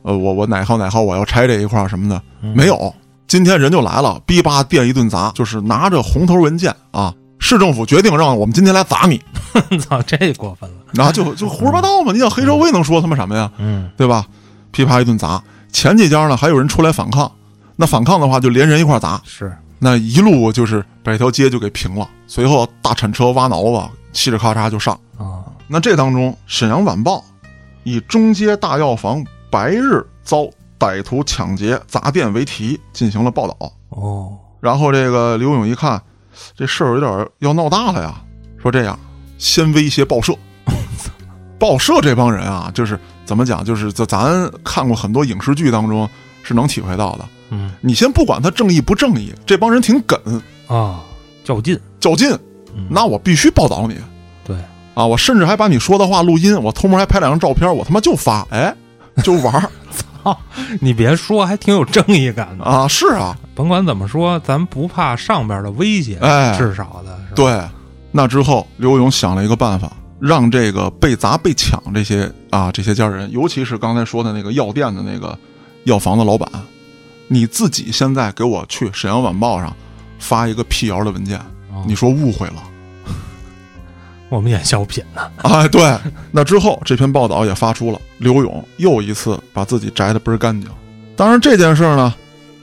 [0.00, 2.22] 呃，我我哪号哪号我要拆这一块儿什么的，
[2.54, 2.94] 没有。
[3.28, 9.20] 今天人就来了，逼吧电一顿砸，就是拿着红头文件啊，市政府决定让我们今天来砸你，
[9.78, 10.76] 操，这过分了。
[10.94, 12.10] 然后就就胡说八道嘛。
[12.10, 13.50] 你想黑社会能说他妈什么呀？
[13.58, 14.24] 嗯，对吧？
[14.70, 17.30] 噼啪一顿砸，前几家呢还有人出来反抗，
[17.76, 22.08] 那反抗的话就连人一块儿砸，是，那一路就是把这条街就给平了。
[22.26, 24.98] 随后大铲车挖挠子，嘁哩咔嚓就上。
[25.18, 27.18] 啊，那这当中，《沈阳晚报》
[27.82, 30.48] 以“中街大药房白日遭
[30.78, 33.72] 歹徒抢劫砸店为题进行了报道。
[33.90, 36.00] 哦，然后这个刘勇一看，
[36.56, 38.22] 这事儿有点要闹大了呀，
[38.60, 38.98] 说这样，
[39.38, 40.34] 先威胁报社。
[41.58, 46.08] 报社这帮人啊，就是怎么讲，就是在咱看过很多影视剧当中
[46.42, 47.24] 是能体会到的。
[47.50, 50.18] 嗯你先不管他正义不正义，这帮人挺梗
[50.66, 51.04] 啊，
[51.44, 52.40] 较劲，较劲，嗯
[52.88, 53.96] 那我必须报道你
[54.44, 54.56] 对，
[54.94, 55.06] 啊！
[55.06, 58.74] 我甚至还把你说的话录音，我偷摸还拍两张照片，我他妈就发，哎，
[59.22, 59.70] 就玩儿
[60.80, 62.64] 你别说，还挺有正义感的。
[62.64, 62.88] 啊！
[62.88, 67.18] 是啊，甭管怎么说，咱不怕上边的威胁，哎至少的？
[67.34, 67.60] 对。
[68.16, 75.36] 那之后，刘勇想了一个办法，让这个被砸被抢这些啊这些家人，尤其是刚才说的那个药店的那个
[75.82, 76.48] 药房的老板，
[77.26, 79.74] 你自己现在给我去《沈阳晚报》上
[80.20, 81.44] 发一个辟谣的文件，哦
[81.86, 82.62] 你说误会了。
[84.30, 85.22] 我们演小品呢。
[85.42, 85.96] 哎，对，
[86.32, 90.68] 那之后这篇报道也发出了，刘勇又一次把自己摘得倍儿干净。
[91.16, 92.12] 当然这件事儿呢，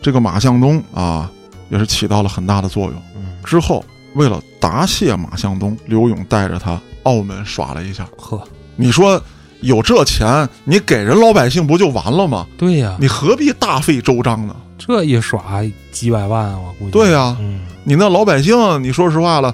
[0.01, 1.31] 这个马向东啊，
[1.69, 2.93] 也是起到了很大的作用。
[3.15, 8.05] 嗯，之后为了答谢马向东，刘勇带着他澳门耍了一下。
[8.17, 8.43] 呵，
[8.75, 9.21] 你说
[9.61, 12.45] 有这钱，你给人老百姓不就完了吗？
[12.57, 14.55] 对呀、你何必大费周章呢？
[14.87, 15.61] 这一耍
[15.91, 16.91] 几百万，我估计。
[16.91, 19.53] 对呀嗯，你那老百姓，你说实话了，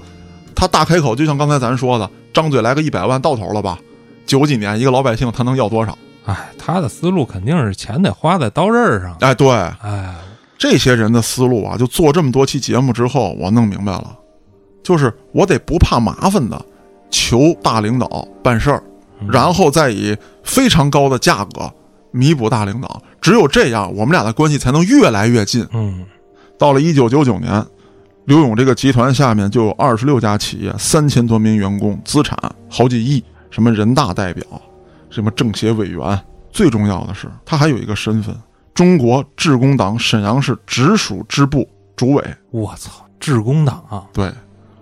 [0.55, 3.77] 他大开口，就像刚才咱说的，张嘴来个一百万到头了吧？
[4.25, 5.97] 九几年一个老百姓他能要多少？
[6.25, 9.15] 哎，他的思路肯定是钱得花在刀刃上。
[9.21, 10.15] 哎，对，哎，
[10.57, 14.17] 这些人的思路啊，就做这么多期节目之后，我弄明白了，
[14.83, 16.61] 就是我得不怕麻烦的
[17.09, 18.83] 求大领导办事儿，
[19.21, 21.71] 嗯然后再以非常高的价格
[22.11, 23.01] 弥补大领导。
[23.27, 25.67] 只有这样，我们俩的关系才能越来越近。
[25.73, 26.05] 嗯，
[26.57, 27.61] 到了一九九九年，
[28.23, 33.21] 刘勇这个集团下面就有二十六家企业，三千多名员工，资产好几亿，
[33.51, 34.45] 什么人大代表，
[35.09, 36.17] 什么政协委员。
[36.53, 38.33] 最重要的是，他还有一个身份——
[38.73, 41.67] 中国致公党沈阳市直属支部
[41.97, 42.23] 主委。
[42.51, 44.31] 我操，致公党啊，对，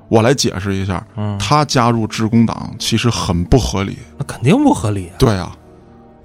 [0.08, 3.98] 我来解释一下，嗯，他加入致公党其实很不合理。
[4.20, 5.18] 那肯定不合理啊。
[5.18, 5.52] 对啊，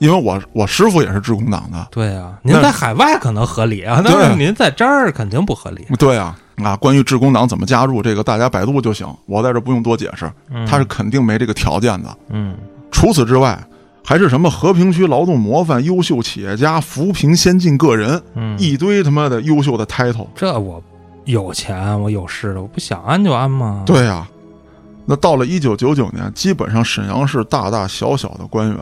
[0.01, 1.87] 因为我我师傅也是致公党的。
[1.91, 5.87] 对啊，您在海外可能合理啊，但是您在这儿肯定不合理。
[5.99, 12.17] 对啊，啊，关于致公党怎么加入，这个大家百度就行，我在这不用多解释，嗯他是肯定没这个条件的。
[12.31, 12.57] 嗯，
[12.91, 13.63] 除此之外，
[14.03, 20.27] 还是什么和平区劳动模范、优秀企业家、扶贫先进个人，嗯一堆他妈的优秀的 title。
[20.35, 20.83] 这我
[21.27, 24.27] 有钱，我有势的，我不想安就安吗？，对呀、
[25.05, 28.79] 那到了一九九九年，基本上沈阳市大大小小的官员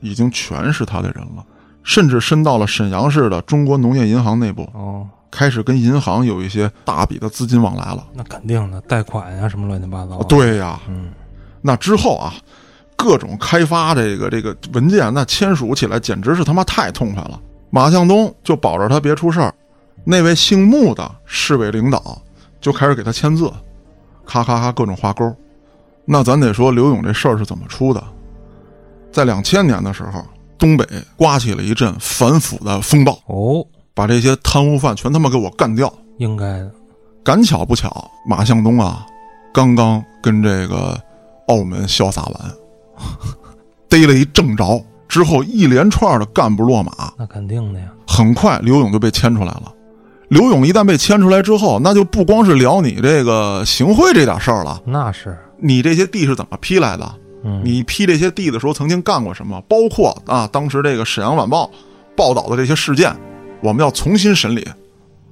[0.00, 1.44] 已经全是他的人了，
[1.82, 8.06] 甚至伸到了沈阳市的中国农业银行内部，哦，开始跟银行有一些大笔的资金往来了。
[8.14, 10.18] 那肯定的，贷款呀、什么乱七八糟。
[10.18, 11.12] 哦，，对呀、嗯，
[11.60, 12.34] 那之后啊，
[12.96, 17.40] 各种开发这个这个文件，那签署起来简直是他妈太痛快了。
[17.70, 19.54] 马向东就保着他别出事儿，
[20.04, 22.20] 那位姓穆的市委领导
[22.60, 23.52] 就开始给他签字，
[24.26, 25.34] 咔咔咔各种画勾。
[26.04, 28.02] 那咱得说刘勇这事儿是怎么出的？
[29.12, 30.24] 在两千年的时候，
[30.58, 30.86] 东北
[31.16, 35.92] 刮起了一阵反腐的风暴，哦，把这些贪污犯全他妈给我干掉。
[36.18, 36.70] 应该的。
[37.22, 39.06] 赶巧不巧，马向东啊，
[39.52, 40.98] 刚刚跟这个
[41.48, 42.34] 澳门潇洒完，
[43.88, 47.88] 逮了一正着，之后一连串的干部落马，那肯定的呀。
[48.06, 49.72] 很快刘勇就被牵出来了。
[50.28, 57.14] 刘勇一旦被牵出来之后，那就不光是聊你这个行贿这点事儿了，那是，你这些地是怎么批来的？
[57.42, 59.60] 嗯，你批这些地的时候曾经干过什么？
[59.62, 61.64] 包括啊，当时这个《沈阳晚报》
[62.16, 63.14] 报道的这些事件，
[63.60, 64.66] 我们要重新审理，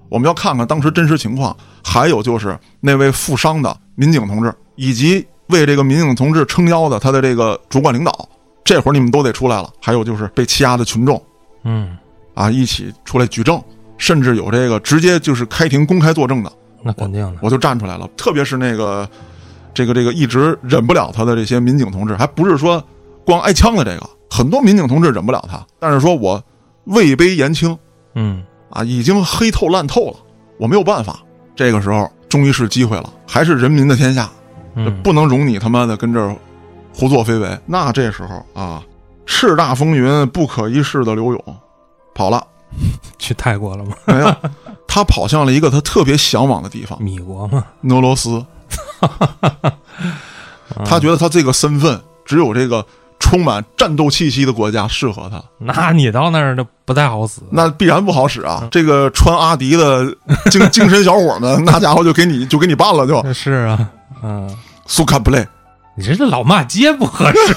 [0.09, 1.57] 我们要看看当时真实情况。
[1.85, 8.29] 还有就是那位负伤的民警同志，以及为这个民警同志撑腰的他的这个主管领导，
[8.63, 9.71] 这会儿你们都得出来了。
[9.81, 11.23] 还有就是被欺压的群众
[11.63, 11.97] 嗯，
[12.35, 13.63] 啊，一起出来举证，
[13.97, 16.53] 甚至有这个直接就是开庭公开作证的，
[16.83, 17.39] 那肯定的。
[17.41, 18.07] 我就站出来了。
[18.17, 19.09] 特别是那个，
[19.79, 22.83] 这个这个一直忍不了他的这些民警同志，还不是说
[23.25, 26.43] 光挨枪的这个，很多民警同志忍不了他，但是说我
[26.87, 27.79] 位卑言轻
[28.15, 30.17] 嗯，啊，已经黑透烂透了，
[30.59, 31.21] 我没有办法。
[31.55, 34.29] 这个时候终于是机会了，还是人民的天下，
[34.75, 36.35] 嗯，不能容你他妈的跟这儿
[36.93, 37.57] 胡作非为。
[37.65, 38.83] 那这时候啊，
[39.27, 41.57] 叱咤风云、不可一世的刘勇
[42.17, 42.45] 跑了，
[43.17, 43.93] 去泰国了吗？
[44.07, 44.35] 没有，
[44.89, 48.45] 他跑向了一个他特别向往的地方米国吗？——俄罗斯。
[50.85, 52.85] 他觉得他这个身份只有这个
[53.19, 57.41] 充满战斗气息的国家适合他， 那你到那儿就不太好使。
[57.51, 58.67] 那必然不好使啊！
[58.71, 60.05] 这个穿阿迪的
[60.51, 63.89] 精精神小伙们，那家伙就给你就给你办了，就 是啊，
[64.23, 64.49] 嗯，
[64.87, 65.47] 苏卡布雷。
[65.97, 67.55] 你这是老骂街不合适。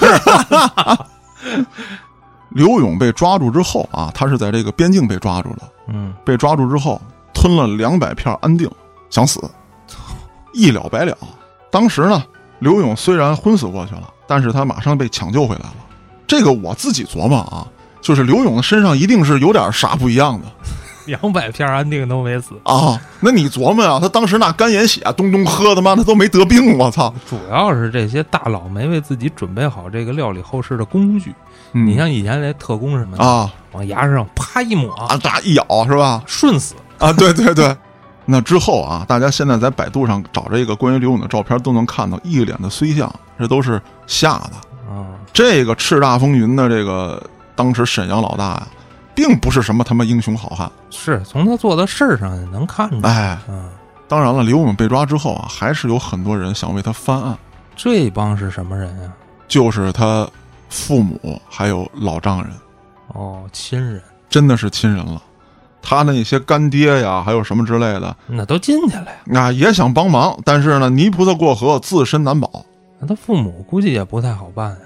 [2.48, 5.58] 刘勇被抓住之后啊，他是在这个边境被抓住了。
[5.88, 7.00] 嗯，被抓住之后，
[7.32, 8.68] 吞了两百片安定，
[9.10, 9.40] 想死，
[10.52, 11.16] 一了百了。
[11.70, 12.22] 当时呢，
[12.58, 15.74] 刘勇虽然昏死过去了，但是他马上被抢救回来了。
[16.26, 17.66] 这个我自己琢磨啊，
[18.00, 20.46] 就是刘勇的身上一定是有点啥不一样的
[21.06, 22.96] 两百片安定都没死，啊。
[23.20, 27.12] 那你琢磨啊、他当时那干眼血咚咚喝，他妈他都没得病，我操！
[27.28, 31.34] 主要是这些大佬没为自己准备好这个料理后事的工具。
[31.74, 36.22] 嗯你像以前那特工什么的，啊往牙上啪一抹，啊，这一咬是吧？
[36.26, 36.74] 顺死。
[36.98, 37.76] 啊，对对对。
[38.24, 44.52] 那之后啊，大家现在在百度上找这个关于刘勇的照片，都能看到一脸的衰相，这都是吓的。
[44.92, 47.22] 啊，这个叱咤风云的这个
[47.56, 48.68] 当时沈阳老大呀，
[49.14, 50.70] 并不是什么他妈英雄好汉。
[50.90, 53.10] 是从他做的事儿上也能看出来。
[53.10, 53.68] 哎，嗯，
[54.06, 57.36] 当然了，刘勇被抓之后啊，还是有很多人想为他翻案，
[57.74, 59.12] 这帮是什么人啊？
[59.48, 60.28] 就是他
[60.68, 62.52] 父母还有老丈人，
[63.08, 65.20] 哦，亲人，真的是亲人了。
[65.82, 69.40] 他的那些干爹呀，还有什么之类的，那都进去了呀。
[69.40, 72.64] 啊，也想帮忙，但是呢，泥菩萨过河，自身难保。
[73.00, 74.76] 那他父母估计也不太好办呀。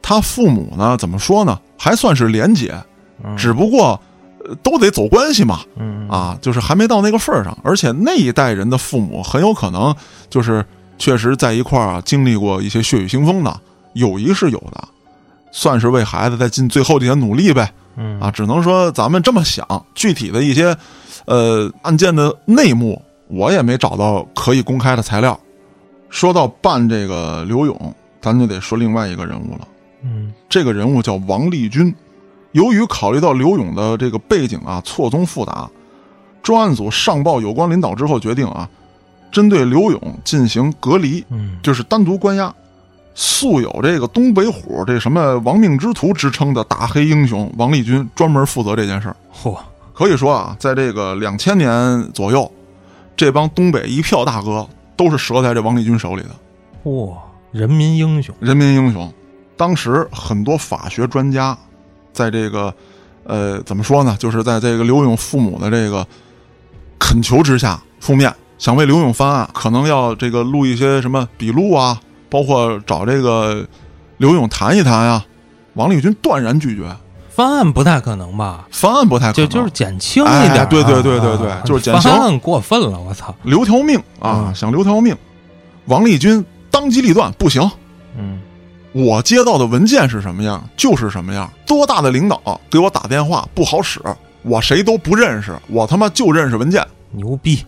[0.00, 1.58] 他父母呢，怎么说呢？
[1.76, 2.74] 还算是廉洁，
[3.24, 4.00] 嗯只不过、
[4.48, 5.60] 呃都得走关系嘛。
[5.76, 9.94] 嗯啊，就是还没到那个份儿上，而且那一代人的父母很有可能
[10.30, 10.64] 就是
[10.96, 13.60] 确实在一块儿啊经历过一些血雨腥风的，
[13.92, 14.88] 友谊是有的，
[15.50, 17.70] 算是为孩子在尽最后的一些努力呗。
[17.98, 20.74] 嗯啊，只能说咱们这么想，具体的一些
[21.26, 25.38] 呃案件的内幕，我也没找到可以公开的材料。
[26.08, 29.68] 说到办这个刘勇，咱就得说另外一个人物了。
[30.02, 31.92] 嗯这个人物叫王立军。
[32.52, 35.68] 由于考虑到刘勇的这个背景啊错综复杂，
[36.42, 38.68] 专案组上报有关领导之后，决定啊，
[39.30, 42.54] 针对刘勇进行隔离，嗯就是单独关押。
[43.20, 49.16] 素有这个东北虎这什么亡命之徒之称的大黑英雄王立军，专门负责这件事儿。
[49.34, 49.58] 嚯，
[49.92, 52.48] 可以说啊，在这个两千年左右，
[53.16, 54.64] 这帮东北一票大哥
[54.96, 56.28] 都是折在这王立军手里的。
[56.84, 57.12] 嚯，
[57.50, 58.32] 人民英雄。
[58.38, 59.12] 人民英雄。
[59.56, 61.58] 当时很多法学专家，
[62.12, 62.72] 在这个
[63.24, 66.06] 呃怎么说呢，就是在这个刘勇父母的这个
[67.00, 73.66] 恳求之下，出面想为刘勇翻案，可能要这个录一些什么笔录啊，包括找这个
[74.16, 75.24] 刘勇谈一谈呀。
[75.74, 76.82] 王立军断然拒绝，
[77.28, 78.66] 翻案不太可能吧？
[78.72, 83.32] 翻案不太可能，就就是减轻一点啊、哎对对对对对啊就是减轻翻案过分了，我操！
[83.44, 85.16] 留条命啊，嗯想留条命。
[85.84, 87.70] 王立军当机立断，不行，
[88.16, 88.40] 嗯
[88.92, 91.48] 我接到的文件是什么样就是什么样。
[91.64, 94.00] 多大的领导给我打电话不好使，
[94.42, 96.84] 我谁都不认识，我他妈就认识文件。
[97.12, 97.64] 牛逼！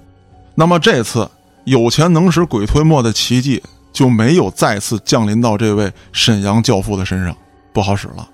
[0.56, 1.30] 那么这次
[1.64, 7.36] 有钱能使鬼推磨的奇迹就没有再次降临到这位沈阳教父的身上，
[7.72, 8.28] 不好使了。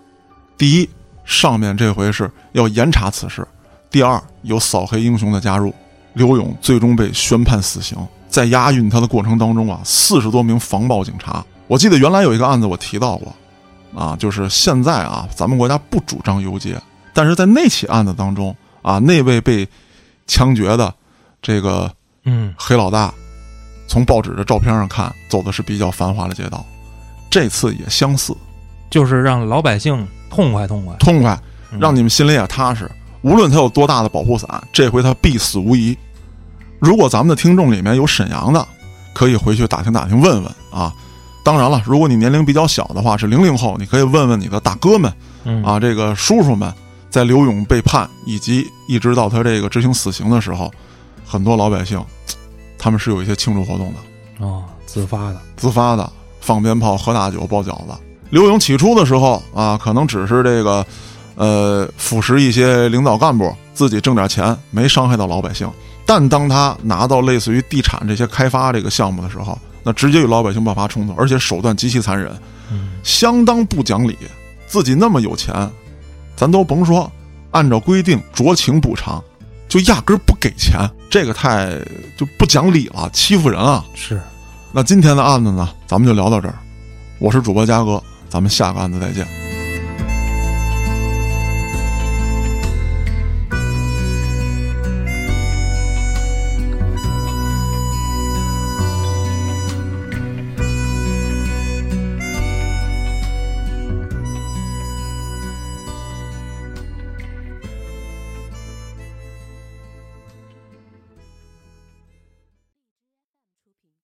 [0.59, 0.89] 第一，
[1.25, 3.43] 上面这回是要严查此事；
[3.91, 5.75] 第二，有扫黑英雄的加入，
[6.13, 7.97] 刘勇最终被宣判死刑。
[8.29, 13.35] 在押运他的过程当中啊，四十多名防暴警察，我记得原来有一个案子我提到过，
[13.95, 16.79] 啊，就是现在啊，咱们国家不主张游街，
[17.15, 19.67] 但是在那起案子当中啊，那位被
[20.27, 20.93] 枪决的
[21.41, 21.91] 这个
[22.25, 22.55] 嗯。
[22.59, 23.15] 黑老大，
[23.87, 26.65] 从报纸的照片上看，走的是比较繁华的街道。
[27.31, 28.35] 这次也相似，
[28.91, 31.39] 就是让老百姓痛快痛快，痛快，
[31.73, 32.91] 嗯让你们心里也踏实。
[33.23, 35.97] 无论他有多大的保护伞，这回他必死无疑。
[36.79, 38.67] 如果咱们的听众里面有沈阳的，
[39.15, 40.93] 可以回去打听打听问问啊。
[41.43, 45.13] 当然了，如果你年龄比较小的话，是零零后，你可以问问你的大哥们
[45.45, 46.73] 嗯啊，这个叔叔们，
[47.09, 50.71] 在刘勇被判以及一直到他这个执行死刑的时候，
[51.25, 52.03] 很多老百姓
[52.79, 54.45] 他们是有一些庆祝活动的。
[54.45, 56.11] 哦，自发的，自发的
[56.41, 57.95] 放鞭炮、喝大酒、包饺子。
[58.31, 60.85] 刘勇起初的时候啊，可能只是这个，
[61.37, 65.71] 呃，腐蚀一些领导干部，自己挣点钱，没伤害到老百姓。
[66.05, 72.31] 但当他拿到类似于地产这些开发这个项目的时候，那直接与老百姓爆发冲突，而且手段极其残忍，
[72.71, 74.17] 嗯相当不讲理。
[74.67, 75.71] 自己那么有钱，
[76.35, 77.11] 咱都甭说，
[77.53, 79.23] 按照规定酌情补偿，
[79.77, 81.79] 就压根儿不给钱，这个太
[82.17, 83.85] 就不讲理了，欺负人啊！
[83.95, 84.19] 是，
[84.73, 86.55] 那今天的案子呢，咱们就聊到这儿。
[87.19, 89.46] 我是主播嘉哥，咱们下个案子再见。